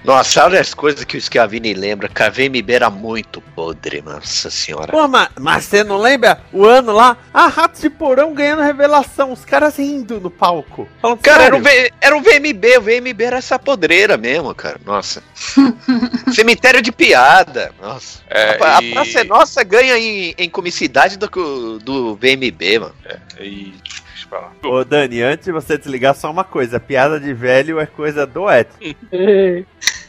Nossa, 0.05 0.44
olha 0.44 0.61
as 0.61 0.75
coisas 0.75 1.05
que 1.05 1.16
o 1.16 1.20
Schiavini 1.20 1.75
lembra. 1.75 2.09
Que 2.09 2.23
a 2.23 2.29
VMB 2.29 2.70
era 2.73 2.90
muito 2.90 3.40
podre, 3.40 4.03
nossa 4.03 4.51
senhora. 4.51 4.92
Pô, 4.92 5.09
mas, 5.09 5.29
mas 5.40 5.64
você 5.64 5.83
não 5.83 5.97
lembra 5.99 6.40
o 6.53 6.64
ano 6.64 6.92
lá? 6.92 7.16
Ah, 7.33 7.47
rato 7.49 7.81
de 7.81 7.88
porão 7.88 8.35
ganhando 8.35 8.62
revelação. 8.62 9.33
Os 9.33 9.44
caras 9.44 9.77
rindo 9.79 10.20
no 10.20 10.31
palco. 10.31 10.87
Falando, 11.01 11.18
Cara, 11.20 11.44
era 11.44 11.57
o, 11.57 11.61
V- 11.62 11.92
era 12.01 12.16
o 12.16 12.20
VMB, 12.20 12.79
o 12.79 12.83
VMB 12.83 13.23
era 13.25 13.37
essa 13.38 13.59
podreira 13.59 14.16
mesmo, 14.16 14.55
cara. 14.55 14.79
Nossa. 14.85 15.23
Cemitério 16.35 16.83
de 16.83 16.92
piada. 16.92 17.73
Nossa. 17.81 18.20
É, 18.29 18.59
a, 18.62 18.79
a 18.79 18.83
e- 18.83 18.92
Praça 18.92 19.20
é 19.20 19.25
Nossa 19.25 19.62
ganha 19.64 19.97
em, 19.99 20.35
em 20.37 20.49
comicidade 20.51 21.16
do, 21.16 21.79
do 21.79 22.14
VMB, 22.16 22.79
mano. 22.81 22.94
E. 23.40 23.75
Deixa 24.14 24.27
eu 24.27 24.31
falar. 24.31 24.53
Ô, 24.62 24.85
Dani, 24.85 25.22
antes 25.22 25.44
de 25.46 25.53
você 25.53 25.77
desligar, 25.77 26.14
só 26.14 26.31
uma 26.31 26.44
coisa. 26.44 26.79
Piada 26.79 27.18
de 27.18 27.35
velho 27.35 27.81
é 27.81 27.87
coisa 27.87 28.24
do 28.27 28.48
Edson. 28.50 28.79
E, 28.81 28.94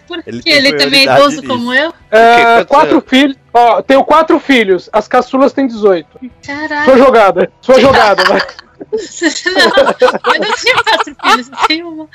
Porque 0.07 0.29
Ele 0.29 0.41
ele, 0.45 0.69
tem 0.69 0.77
também 0.77 1.07
é 1.07 1.13
idoso 1.15 1.41
nisso. 1.41 1.47
como 1.47 1.73
eu. 1.73 1.91
é, 2.11 2.63
quatro 2.65 3.01
filhos. 3.01 3.35
Ó, 3.51 3.81
tenho 3.81 4.03
quatro 4.03 4.39
filhos. 4.39 4.87
As 4.93 5.07
caçulas 5.07 5.51
têm 5.53 5.65
18. 5.65 6.07
Sua 6.19 6.29
Caralho. 6.55 6.97
jogada. 6.99 7.51
Sua 7.61 7.79
jogada, 7.79 8.23
vai. 8.25 8.39
não, 8.85 10.33
eu 10.33 10.39
não 10.41 10.53
tenho 10.55 10.83
quatro 10.83 11.15
filhos, 11.23 11.49
eu 11.49 11.67
tenho 11.67 11.89
uma, 11.89 12.07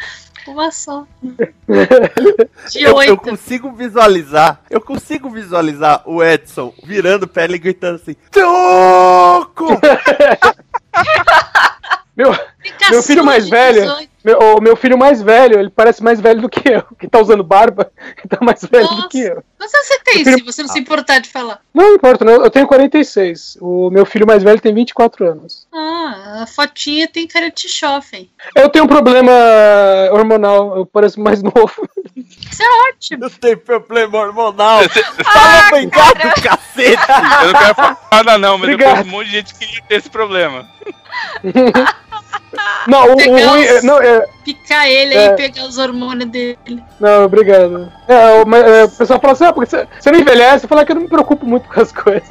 uma 0.46 0.70
só. 0.70 1.05
De 1.22 1.53
Eu, 2.76 2.90
eu 2.90 2.96
oito. 2.96 3.16
consigo 3.16 3.72
visualizar. 3.72 4.61
Eu 4.70 4.81
consigo 4.81 5.29
visualizar 5.29 6.03
o 6.07 6.22
Edson 6.22 6.72
virando 6.85 7.26
pele 7.26 7.57
e 7.57 7.59
gritando 7.59 7.96
assim: 7.96 8.14
Toco! 8.31 9.66
Meu, 12.16 12.35
Tem 12.35 12.60
meu 12.62 13.03
filho 13.03 13.23
caçula 13.23 13.23
mais 13.23 13.49
velho. 13.49 13.81
18. 13.83 14.11
meu, 14.25 14.38
o 14.38 14.61
meu 14.61 14.77
filho 14.77 14.99
mais 14.99 15.23
velho, 15.23 15.59
ele 15.59 15.70
parece 15.70 16.03
mais 16.03 16.20
velho 16.20 16.42
do 16.42 16.49
que 16.49 16.68
eu. 16.68 16.83
Que 16.99 17.09
tá 17.09 17.18
usando 17.18 17.42
barba, 17.42 17.90
ele 18.18 18.29
tá 18.29 18.38
mais 18.42 18.61
velho 18.62 18.87
do 18.88 18.94
Nossa. 18.96 19.09
que 19.09 19.20
eu. 19.20 19.42
Anos 19.59 19.73
você 19.73 19.99
tem, 20.01 20.25
Meu 20.25 20.38
se 20.38 20.44
você 20.44 20.62
não 20.62 20.68
se 20.68 20.79
importar 20.79 21.18
de 21.20 21.29
falar? 21.29 21.61
Não 21.73 21.94
importa, 21.94 22.25
não, 22.25 22.44
eu 22.44 22.51
tenho 22.51 22.66
46. 22.66 23.59
O 23.61 23.90
meu 23.90 24.05
filho 24.07 24.27
mais 24.27 24.42
velho 24.42 24.61
tem 24.61 24.75
24 24.75 25.27
anos. 25.27 25.66
Ah, 25.73 26.40
a 26.42 26.46
fotinha 26.46 27.07
tem 27.09 27.27
cara 27.27 27.51
de 27.51 27.68
chofen. 27.68 28.31
Eu 28.57 28.68
tenho 28.68 28.85
um 28.85 28.88
problema 28.88 29.33
hormonal, 30.12 30.77
eu 30.77 30.87
pareço 30.87 31.20
mais 31.20 31.40
novo. 31.44 31.88
Isso 32.16 32.62
é 32.62 32.90
ótimo. 32.90 33.20
Não 33.23 33.31
tem 33.31 33.57
problema 33.57 34.18
hormonal. 34.18 34.81
Eu 35.20 35.25
Fala 35.25 35.70
bem 35.70 35.88
gato, 35.88 36.42
cacete! 36.42 36.96
não 36.96 37.53
quero 37.61 37.75
falar 37.75 37.99
nada, 38.12 38.38
não, 38.38 38.59
mas 38.59 38.68
eu 38.68 38.75
Obrigado. 38.75 38.90
conheço 38.92 39.09
um 39.09 39.12
monte 39.12 39.27
de 39.27 39.33
gente 39.33 39.55
que 39.55 39.66
queria 39.66 39.83
ter 39.88 39.94
esse 39.96 40.11
problema. 40.11 40.68
Não, 42.89 43.07
o, 43.07 43.13
o 43.13 43.49
ruim. 43.49 43.61
os- 43.65 43.67
é- 43.71 43.83
Não, 43.83 44.01
é, 44.01 44.27
Picar 44.45 44.87
ele 44.89 45.15
É. 45.15 45.19
aí 45.19 45.27
e 45.29 45.37
pegar 45.37 45.65
os 45.67 45.79
hormônios 45.79 46.29
dele. 46.31 46.83
não, 46.99 47.25
obrigado. 47.25 47.93
É, 48.09 48.43
o, 48.43 48.55
é, 48.57 48.85
o 48.85 48.91
pessoal 48.91 49.21
fala 49.21 49.33
assim: 49.35 49.45
ah, 49.45 49.53
porque 49.53 49.71
você, 49.71 49.87
você 49.99 50.11
não 50.11 50.19
envelhece. 50.19 50.65
Eu 50.65 50.69
falo 50.69 50.81
"Ah, 50.81 50.85
que 50.85 50.93
eu 50.93 50.97
não 50.97 51.03
me 51.03 51.09
preocupo 51.09 51.47
muito 51.47 51.69
com 51.69 51.81
as 51.81 51.93
coisas. 51.93 52.29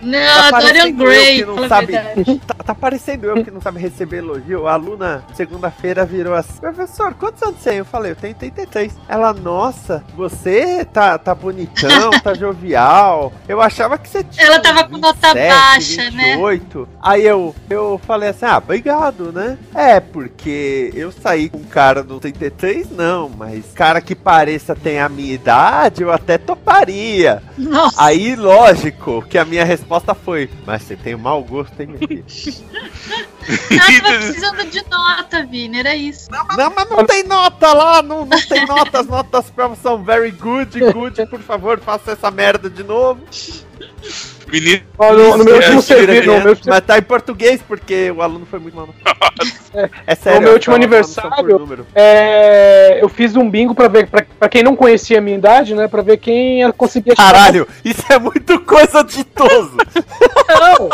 Não, 0.00 0.50
parecendo 0.50 0.96
Dorian 0.96 0.96
Gray, 0.96 1.38
que 1.38 1.44
não 1.44 1.68
sabe-. 1.68 2.00
Tá, 2.46 2.54
tá 2.54 2.74
parecendo 2.74 3.26
eu 3.26 3.44
que 3.44 3.50
não 3.50 3.60
sabe 3.60 3.80
receber 3.80 4.18
elogio. 4.18 4.66
A 4.66 4.72
aluna, 4.72 5.24
segunda-feira, 5.34 6.04
virou 6.04 6.34
assim: 6.34 6.58
Professor, 6.58 7.14
quantos 7.14 7.42
anos 7.42 7.56
você 7.60 7.70
tem? 7.70 7.78
Eu 7.78 7.84
falei: 7.84 8.12
Eu 8.12 8.16
tenho 8.16 8.34
33. 8.34 8.96
Ela, 9.08 9.32
nossa, 9.32 10.02
você 10.14 10.84
tá, 10.84 11.18
tá 11.18 11.34
bonitão, 11.34 12.10
tá 12.22 12.32
jovial. 12.34 13.32
Eu 13.48 13.60
achava 13.60 13.98
que 13.98 14.08
você 14.08 14.24
tinha. 14.24 14.46
Ela 14.46 14.60
tava 14.60 14.84
com 14.84 14.96
nota 14.96 15.34
27, 15.34 15.48
baixa, 15.48 16.10
né? 16.10 16.36
28. 16.36 16.88
Aí 17.02 17.26
eu, 17.26 17.54
eu 17.68 18.00
falei 18.06 18.30
assim: 18.30 18.46
Ah, 18.46 18.58
obrigado, 18.58 19.32
né? 19.32 19.58
É, 19.74 20.00
porque 20.00 20.90
eu 20.94 21.12
saí 21.12 21.48
com 21.48 21.58
um 21.58 21.64
cara 21.64 22.02
no 22.02 22.18
33, 22.18 22.90
não, 22.90 23.28
mas 23.28 23.72
cara 23.74 24.00
que 24.00 24.14
pareça 24.14 24.74
tem 24.74 25.00
a 25.00 25.08
minha 25.08 25.34
idade, 25.34 26.02
eu 26.02 26.12
até 26.12 26.38
toparia. 26.38 27.42
Nossa, 27.56 28.02
Aí, 28.02 28.34
lógico, 28.34 29.22
que 29.28 29.36
a 29.36 29.44
minha 29.44 29.64
resposta 29.64 29.89
foi: 30.14 30.48
Mas 30.64 30.82
você 30.82 30.96
tem 30.96 31.16
mau 31.16 31.42
gosto, 31.42 31.80
hein, 31.80 31.96
tava 31.98 32.02
precisando 34.18 34.70
de 34.70 34.84
nota, 34.88 35.44
Vini, 35.44 35.80
era 35.80 35.96
isso. 35.96 36.30
Não, 36.30 36.46
mas 36.74 36.88
não 36.88 37.04
tem 37.04 37.24
nota 37.24 37.72
lá, 37.72 38.02
não, 38.02 38.24
não 38.24 38.40
tem 38.40 38.64
nota, 38.66 39.00
as 39.00 39.06
notas 39.06 39.30
das 39.30 39.50
provas 39.50 39.78
são 39.78 40.02
very 40.02 40.30
good, 40.30 40.78
good, 40.92 41.26
por 41.26 41.40
favor, 41.40 41.80
faça 41.80 42.12
essa 42.12 42.30
merda 42.30 42.70
de 42.70 42.84
novo. 42.84 43.20
Vinícius. 44.50 44.82
No, 44.98 45.36
no 45.38 45.44
meu 45.44 45.54
último 45.54 45.76
Mentira, 45.76 45.82
serviço, 45.82 46.26
no 46.30 46.38
meu 46.40 46.48
último 46.50 46.70
Mas 46.72 46.84
tá 46.84 46.98
em 46.98 47.02
português, 47.02 47.60
porque 47.66 48.10
o 48.10 48.20
aluno 48.22 48.46
foi 48.46 48.58
muito 48.58 48.74
mal. 48.74 48.88
É. 49.74 49.88
É 50.06 50.14
sério. 50.14 50.38
No 50.40 50.42
meu 50.44 50.50
é 50.50 50.54
último 50.54 50.74
aniversário. 50.74 51.86
É, 51.94 52.98
eu 53.02 53.08
fiz 53.08 53.36
um 53.36 53.48
bingo 53.48 53.74
pra 53.74 53.88
ver, 53.88 54.08
pra, 54.08 54.24
pra 54.38 54.48
quem 54.48 54.62
não 54.62 54.74
conhecia 54.76 55.18
a 55.18 55.20
minha 55.20 55.36
idade, 55.36 55.74
né? 55.74 55.86
Pra 55.88 56.02
ver 56.02 56.16
quem 56.18 56.70
conseguia 56.72 57.14
Caralho, 57.14 57.66
isso 57.84 58.02
é 58.10 58.18
muito 58.18 58.58
coisa 58.60 59.02
de 59.02 59.20
idoso. 59.20 59.76
Não! 60.48 60.88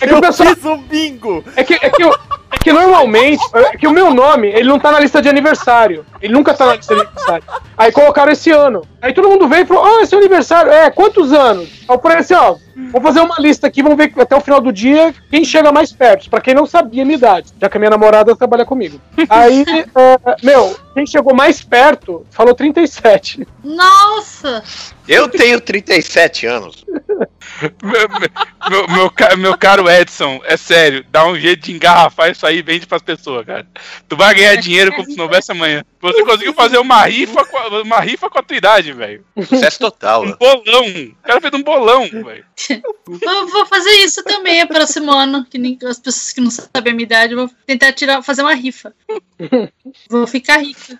É 0.00 0.06
que 0.06 0.14
o 0.14 0.16
Eu 0.16 0.20
pessoal. 0.20 0.54
fiz 0.54 0.64
um 0.64 0.78
bingo. 0.78 1.44
É 1.54 1.62
que, 1.62 1.74
é 1.74 1.90
que, 1.90 2.02
eu- 2.02 2.14
é 2.52 2.58
que 2.58 2.72
normalmente. 2.72 3.42
É 3.54 3.76
que 3.76 3.86
o 3.86 3.92
meu 3.92 4.12
nome, 4.12 4.48
ele 4.48 4.68
não 4.68 4.78
tá 4.78 4.92
na 4.92 5.00
lista 5.00 5.22
de 5.22 5.28
aniversário. 5.28 6.04
Ele 6.20 6.32
nunca 6.32 6.52
tá 6.54 6.66
na 6.66 6.74
lista 6.74 6.94
de 6.94 7.00
aniversário. 7.00 7.44
Aí 7.76 7.90
colocaram 7.90 8.30
esse 8.30 8.50
ano. 8.50 8.82
Aí 9.00 9.12
todo 9.12 9.28
mundo 9.28 9.48
veio 9.48 9.62
e 9.62 9.66
falou: 9.66 9.84
Ah, 9.84 10.02
esse 10.02 10.14
é 10.14 10.16
o 10.16 10.20
aniversário. 10.20 10.70
É, 10.70 10.90
quantos 10.90 11.32
anos? 11.32 11.68
Aí 11.88 11.96
eu 11.96 12.00
falei 12.00 12.18
assim: 12.18 12.34
ó, 12.34 12.56
vou 12.92 13.00
fazer 13.00 13.20
uma 13.20 13.36
lista 13.38 13.66
aqui, 13.66 13.82
vamos 13.82 13.98
ver 13.98 14.12
até 14.16 14.36
o 14.36 14.40
final 14.40 14.60
do 14.60 14.72
dia 14.72 15.14
quem 15.30 15.44
chega 15.44 15.72
mais 15.72 15.92
perto. 15.92 16.28
Pra 16.28 16.40
quem 16.40 16.54
não 16.54 16.66
sabia 16.66 17.02
a 17.02 17.06
minha 17.06 17.16
idade, 17.16 17.52
já 17.60 17.68
que 17.68 17.76
a 17.76 17.80
minha 17.80 17.90
namorada 17.90 18.36
trabalha 18.36 18.64
comigo. 18.64 19.00
Aí, 19.28 19.64
é, 19.96 20.36
meu, 20.42 20.76
quem 20.94 21.06
chegou 21.06 21.34
mais 21.34 21.62
perto 21.62 22.24
falou 22.30 22.54
37. 22.54 23.46
Nossa! 23.64 24.62
Eu 25.08 25.28
tenho 25.28 25.60
37 25.60 26.46
anos. 26.46 26.84
Meu, 27.82 28.08
meu, 28.08 28.88
meu, 28.88 29.36
meu 29.36 29.58
caro 29.58 29.88
Edson, 29.88 30.40
é 30.44 30.56
sério, 30.56 31.04
dá 31.10 31.26
um 31.26 31.38
jeito 31.38 31.66
de 31.66 31.72
engarrafar 31.72 32.30
isso 32.30 32.41
aí 32.46 32.58
e 32.58 32.62
vende 32.62 32.86
pras 32.86 33.02
pessoas, 33.02 33.44
cara. 33.46 33.66
Tu 34.08 34.16
vai 34.16 34.34
ganhar 34.34 34.56
dinheiro 34.56 34.92
como 34.92 35.04
se 35.04 35.16
não 35.16 35.24
houvesse 35.24 35.52
amanhã. 35.52 35.84
Você 36.00 36.24
conseguiu 36.24 36.54
fazer 36.54 36.78
uma 36.78 37.02
rifa 37.04 37.44
com 37.44 37.56
a, 37.56 37.82
uma 37.82 38.00
rifa 38.00 38.28
com 38.28 38.38
a 38.38 38.42
tua 38.42 38.56
idade, 38.56 38.92
velho. 38.92 39.24
Sucesso 39.44 39.78
total. 39.78 40.22
Um 40.22 40.26
né? 40.26 40.36
bolão. 40.38 40.86
O 40.86 41.22
cara 41.22 41.40
fez 41.40 41.54
um 41.54 41.62
bolão, 41.62 42.08
velho. 42.08 42.44
Eu 43.20 43.48
vou 43.48 43.66
fazer 43.66 43.90
isso 44.04 44.22
também 44.24 44.60
a 44.60 44.66
próximo 44.66 45.10
ano. 45.10 45.44
Que 45.44 45.58
nem 45.58 45.78
as 45.84 45.98
pessoas 45.98 46.32
que 46.32 46.40
não 46.40 46.50
sabem 46.50 46.92
a 46.92 46.96
minha 46.96 47.04
idade, 47.04 47.32
eu 47.32 47.38
vou 47.38 47.50
tentar 47.66 47.92
tirar, 47.92 48.22
fazer 48.22 48.42
uma 48.42 48.54
rifa. 48.54 48.94
Vou 50.08 50.26
ficar 50.26 50.58
rica. 50.58 50.98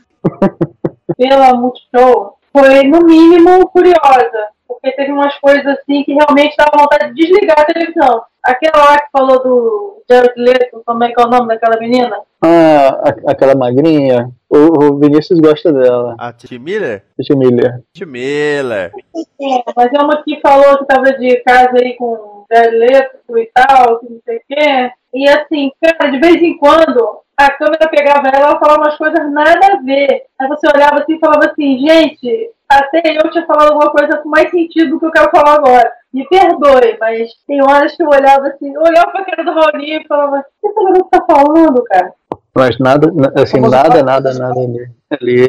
pela 1.17 1.55
Multishow 1.55 2.39
foi, 2.53 2.85
no 2.85 3.01
mínimo, 3.01 3.67
curiosa. 3.69 4.49
Porque 4.69 4.93
teve 4.93 5.13
umas 5.13 5.37
coisas 5.39 5.67
assim 5.67 6.03
que 6.05 6.13
realmente 6.13 6.55
dava 6.57 6.83
vontade 6.83 7.15
de 7.15 7.23
desligar 7.23 7.61
a 7.61 7.65
televisão. 7.65 8.23
Aquela 8.43 8.85
lá 8.85 8.99
que 8.99 9.11
falou 9.13 9.43
do 9.43 10.02
Jared 10.11 10.35
Leto, 10.37 10.83
como 10.85 11.05
é 11.05 11.13
que 11.13 11.21
é 11.21 11.25
o 11.25 11.29
nome 11.31 11.49
daquela 11.49 11.79
menina? 11.79 12.17
Ah, 12.41 13.01
a- 13.05 13.31
aquela 13.33 13.55
magrinha. 13.55 14.31
O, 14.49 14.85
o 14.85 14.99
Vinícius 14.99 15.41
gosta 15.41 15.73
dela. 15.73 16.15
A 16.19 16.33
Titi 16.33 16.59
Miller? 16.59 17.05
Titi 17.19 17.37
Miller. 17.37 17.81
Titi 17.93 18.05
Miller. 18.07 18.93
É, 19.41 19.63
mas 19.77 19.93
é 19.93 19.99
uma 20.03 20.23
que 20.23 20.41
falou 20.41 20.79
que 20.79 20.85
tava 20.87 21.13
de 21.13 21.37
casa 21.43 21.73
aí 21.83 21.95
com 21.97 22.13
o 22.13 22.47
Jared 22.53 22.77
Leto 22.77 23.39
e 23.39 23.51
tal, 23.55 23.99
que 24.01 24.11
não 24.11 24.21
sei 24.25 24.37
o 24.37 24.41
quê. 24.49 24.91
E 25.15 25.29
assim, 25.29 25.71
cara, 25.81 26.11
de 26.11 26.19
vez 26.21 26.37
em 26.43 26.57
quando 26.59 27.21
a 27.37 27.51
câmera 27.51 27.89
pegava 27.89 28.29
ela 28.29 28.39
e 28.39 28.43
ela 28.43 28.59
falava 28.59 28.83
umas 28.83 28.97
coisas 28.99 29.33
nada 29.33 29.75
a 29.75 29.81
ver. 29.83 30.25
Aí 30.39 30.49
você 30.49 30.67
olhava 30.75 31.01
assim 31.01 31.15
e 31.17 31.19
falava 31.19 31.47
assim, 31.51 31.79
gente, 31.79 32.51
até 32.69 33.03
eu 33.17 33.31
tinha 33.31 33.47
falado 33.47 33.73
alguma 33.73 33.91
coisa 33.91 34.19
com 34.19 34.29
mais 34.29 34.51
sentido 34.51 34.91
do 34.91 35.01
que 35.01 35.07
eu 35.07 35.11
quero 35.13 35.31
falar 35.31 35.55
agora. 35.57 35.91
Me 36.13 36.29
perdoe, 36.29 36.99
mas 37.01 37.31
tem 37.47 37.63
horas 37.63 37.97
que 37.97 38.03
eu 38.03 38.09
olhava 38.09 38.49
assim, 38.49 38.73
eu 38.75 38.83
olhava 38.83 39.11
pra 39.11 39.25
cara 39.25 39.45
do 39.45 39.53
Raoni 39.53 39.97
e 39.97 40.07
falava, 40.07 40.41
o 40.41 40.43
que 40.61 40.69
essa 40.69 40.85
garota 40.85 41.09
tá 41.11 41.27
falando, 41.27 41.85
cara? 41.85 42.15
Mas 42.55 42.79
nada, 42.79 43.11
na- 43.13 43.33
assim, 43.43 43.57
Famoso 43.57 43.73
nada, 43.73 43.89
papo. 43.91 44.05
nada, 44.05 44.35
nada 44.35 44.61
ali. 44.61 44.87
Ali 45.11 45.49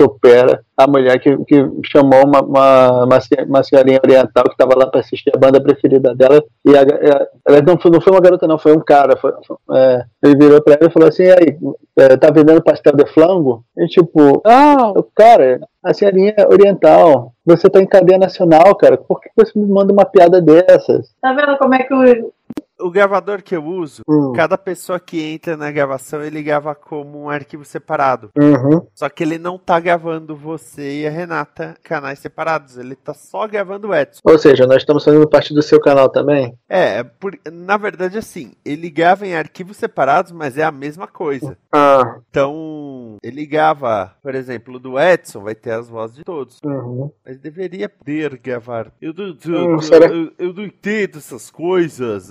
supera 0.00 0.60
a 0.76 0.86
mulher 0.86 1.18
que, 1.18 1.36
que 1.44 1.68
chamou 1.84 2.24
uma, 2.24 2.40
uma, 2.40 3.04
uma, 3.04 3.20
se- 3.20 3.42
uma 3.48 3.62
senhorinha 3.62 4.00
oriental 4.04 4.44
que 4.44 4.52
estava 4.52 4.76
lá 4.76 4.86
para 4.86 5.00
assistir 5.00 5.30
a 5.34 5.38
banda 5.38 5.60
preferida 5.60 6.14
dela. 6.14 6.42
E 6.64 6.76
a, 6.76 6.82
a- 6.82 7.26
ela 7.48 7.62
não 7.62 7.78
foi, 7.78 7.90
não 7.90 8.00
foi 8.00 8.12
uma 8.12 8.20
garota, 8.20 8.46
não, 8.46 8.58
foi 8.58 8.72
um 8.76 8.80
cara. 8.80 9.16
Foi, 9.16 9.32
foi- 9.46 9.56
é, 9.76 10.04
ele 10.24 10.36
virou 10.36 10.62
para 10.62 10.74
ela 10.74 10.88
e 10.88 10.92
falou 10.92 11.08
assim: 11.08 11.24
aí, 11.24 11.58
é, 11.96 12.16
tá 12.16 12.30
vendendo 12.32 12.62
pastel 12.62 12.94
de 12.96 13.06
flango? 13.12 13.64
E 13.78 13.86
tipo, 13.86 14.40
Ah, 14.46 14.92
cara, 15.14 15.60
a 15.84 15.92
senhorinha 15.94 16.34
oriental. 16.48 17.32
Você 17.44 17.68
tá 17.68 17.80
em 17.80 17.86
cadeia 17.86 18.18
nacional, 18.20 18.72
cara. 18.76 18.96
Por 18.96 19.20
que 19.20 19.28
você 19.36 19.50
me 19.58 19.66
manda 19.66 19.92
uma 19.92 20.04
piada 20.04 20.40
dessas? 20.40 21.12
Tá 21.20 21.32
vendo 21.32 21.58
como 21.58 21.74
é 21.74 21.82
que 21.82 21.92
o. 21.92 22.32
O 22.82 22.90
gravador 22.90 23.42
que 23.42 23.54
eu 23.56 23.64
uso, 23.64 24.02
Hum. 24.08 24.32
cada 24.34 24.58
pessoa 24.58 24.98
que 24.98 25.22
entra 25.22 25.56
na 25.56 25.70
gravação, 25.70 26.22
ele 26.22 26.42
grava 26.42 26.74
como 26.74 27.22
um 27.22 27.28
arquivo 27.30 27.64
separado. 27.64 28.30
Uhum. 28.36 28.86
Só 28.94 29.08
que 29.08 29.22
ele 29.22 29.38
não 29.38 29.56
tá 29.58 29.78
gravando 29.80 30.34
você 30.36 31.02
e 31.02 31.06
a 31.06 31.10
Renata 31.10 31.74
canais 31.82 32.18
separados. 32.18 32.76
Ele 32.76 32.94
tá 32.94 33.14
só 33.14 33.46
gravando 33.46 33.88
o 33.88 33.94
Edson. 33.94 34.20
Ou 34.24 34.38
seja, 34.38 34.66
nós 34.66 34.78
estamos 34.78 35.04
fazendo 35.04 35.28
parte 35.28 35.54
do 35.54 35.62
seu 35.62 35.80
canal 35.80 36.08
também. 36.08 36.54
É, 36.68 37.02
por- 37.04 37.38
na 37.50 37.76
verdade, 37.76 38.18
assim, 38.18 38.52
ele 38.64 38.90
grava 38.90 39.26
em 39.26 39.34
arquivos 39.34 39.76
separados, 39.76 40.32
mas 40.32 40.58
é 40.58 40.62
a 40.64 40.72
mesma 40.72 41.06
coisa. 41.06 41.56
Ah, 41.70 42.16
Então, 42.30 43.16
ele 43.22 43.46
grava, 43.46 44.12
por 44.22 44.34
exemplo, 44.34 44.76
o 44.76 44.78
do 44.78 44.98
Edson, 44.98 45.40
vai 45.42 45.54
ter 45.54 45.70
as 45.72 45.88
vozes 45.88 46.16
de 46.16 46.24
todos. 46.24 46.58
uhum. 46.64 47.10
Mas 47.24 47.38
deveria 47.38 47.88
poder 47.88 48.36
gravar. 48.38 48.90
Eu, 49.00 49.12
eu, 49.16 49.34
Hum, 49.46 49.72
eu- 49.74 49.80
será? 49.82 50.06
eu- 50.06 50.32
eu 50.38 50.52
não 50.52 50.64
entendo 50.64 51.18
essas 51.18 51.50
coisas. 51.50 52.30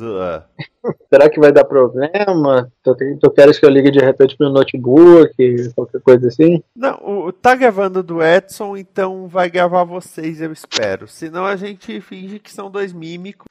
Será 1.10 1.30
que 1.30 1.39
vai 1.39 1.51
dar 1.51 1.63
problema? 1.63 2.71
Tu, 2.84 2.95
tu 3.21 3.32
queres 3.32 3.60
que 3.60 3.65
eu 3.65 3.69
ligue 3.69 3.91
de 3.91 3.99
repente 3.99 4.36
pro 4.36 4.49
notebook, 4.49 5.34
qualquer 5.75 6.01
coisa 6.01 6.27
assim? 6.27 6.63
Não, 6.75 6.95
o, 7.04 7.32
tá 7.32 7.56
gravando 7.56 8.01
do 8.01 8.23
Edson, 8.23 8.75
então 8.75 9.27
vai 9.27 9.49
gravar 9.49 9.84
vocês, 9.84 10.41
eu 10.41 10.51
espero. 10.51 11.08
Senão 11.08 11.45
a 11.45 11.56
gente 11.56 12.01
finge 12.01 12.39
que 12.39 12.51
são 12.51 12.71
dois 12.71 12.93
mímicos. 12.93 13.45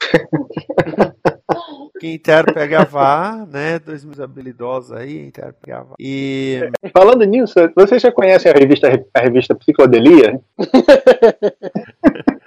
que 2.00 2.14
entraram 2.14 2.52
pra 2.52 2.66
gravar, 2.66 3.46
né? 3.46 3.78
Dois 3.78 4.02
mímicos 4.02 4.24
habilidosos 4.24 4.92
aí, 4.92 5.26
entraram 5.26 5.52
pra 5.60 5.74
gravar. 5.74 5.94
E. 6.00 6.60
Falando 6.92 7.24
nisso, 7.24 7.54
vocês 7.76 8.02
já 8.02 8.10
conhecem 8.10 8.50
a 8.50 8.54
revista, 8.54 8.88
a 9.14 9.20
revista 9.20 9.54
Psicodelia? 9.54 10.40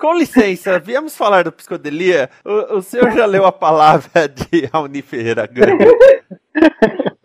Com 0.00 0.14
licença, 0.14 0.78
viemos 0.78 1.14
falar 1.14 1.44
do 1.44 1.52
Psicodelia. 1.52 2.30
O, 2.42 2.78
o 2.78 2.82
senhor 2.82 3.10
já 3.10 3.26
leu 3.26 3.44
a 3.44 3.52
palavra 3.52 4.26
de 4.26 4.64
Raoni 4.72 5.02
Ferreira 5.02 5.46
Gama? 5.46 5.76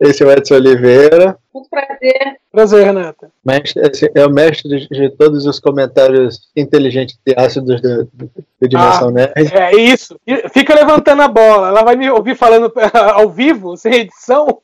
Esse 0.00 0.22
é 0.22 0.26
o 0.26 0.30
Edson 0.30 0.54
Oliveira, 0.54 1.36
Muito 1.52 1.68
prazer. 1.68 2.36
prazer, 2.50 2.84
Renata. 2.84 3.30
mestre, 3.44 3.82
é 4.14 4.26
o 4.26 4.30
mestre 4.30 4.68
de, 4.68 4.88
de 4.88 5.10
todos 5.10 5.46
os 5.46 5.60
comentários 5.60 6.48
inteligentes 6.56 7.18
e 7.26 7.34
ácidos 7.36 7.80
do, 7.82 8.04
do, 8.12 8.30
do 8.60 8.68
Dimensão 8.68 9.10
Nerd. 9.10 9.32
É 9.36 9.76
isso. 9.76 10.18
Fica 10.52 10.74
levantando 10.74 11.22
a 11.22 11.28
bola. 11.28 11.68
Ela 11.68 11.82
vai 11.82 11.96
me 11.96 12.08
ouvir 12.08 12.36
falando 12.36 12.72
ao 13.14 13.28
vivo, 13.28 13.76
sem 13.76 13.92
edição. 13.94 14.60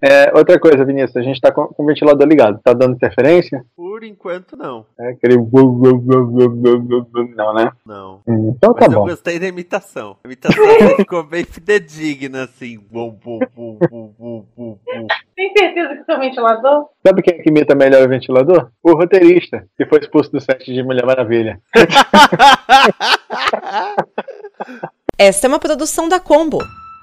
É, 0.00 0.30
outra 0.36 0.60
coisa, 0.60 0.84
Vinícius, 0.84 1.16
a 1.16 1.22
gente 1.22 1.40
tá 1.40 1.50
com, 1.50 1.68
com 1.68 1.82
o 1.82 1.86
ventilador 1.86 2.28
ligado. 2.28 2.60
Tá 2.62 2.74
dando 2.74 2.94
interferência? 2.94 3.64
Por 3.74 4.04
enquanto, 4.04 4.54
não. 4.54 4.84
É 5.00 5.08
aquele. 5.08 5.36
Não, 7.34 7.54
né? 7.54 7.72
Não. 7.84 8.20
Hum, 8.28 8.52
Então 8.54 8.74
tá 8.74 8.82
Mas 8.86 8.92
eu 8.92 9.00
bom. 9.00 9.06
gostei 9.06 9.38
da 9.38 9.46
imitação. 9.48 10.18
A 10.22 10.28
imitação 10.28 10.62
ficou 10.96 11.22
bem 11.24 11.44
fidedigna, 11.44 12.44
assim. 12.44 12.78
Tem 15.34 15.52
certeza 15.56 15.96
que 15.96 16.04
seu 16.04 16.18
ventilador? 16.20 16.88
Sabe 17.04 17.22
quem 17.22 17.38
é 17.38 17.42
que 17.42 17.48
imita 17.48 17.74
melhor 17.74 18.04
o 18.06 18.08
ventilador? 18.08 18.68
O 18.82 18.92
roteirista, 18.92 19.66
que 19.78 19.86
foi 19.86 20.00
expulso 20.00 20.30
do 20.30 20.40
set 20.40 20.62
de 20.72 20.82
Mulher 20.82 21.06
Maravilha. 21.06 21.58
Esta 25.18 25.46
é 25.46 25.48
uma 25.48 25.58
produção 25.58 26.06
da 26.08 26.20
Combo. 26.20 26.58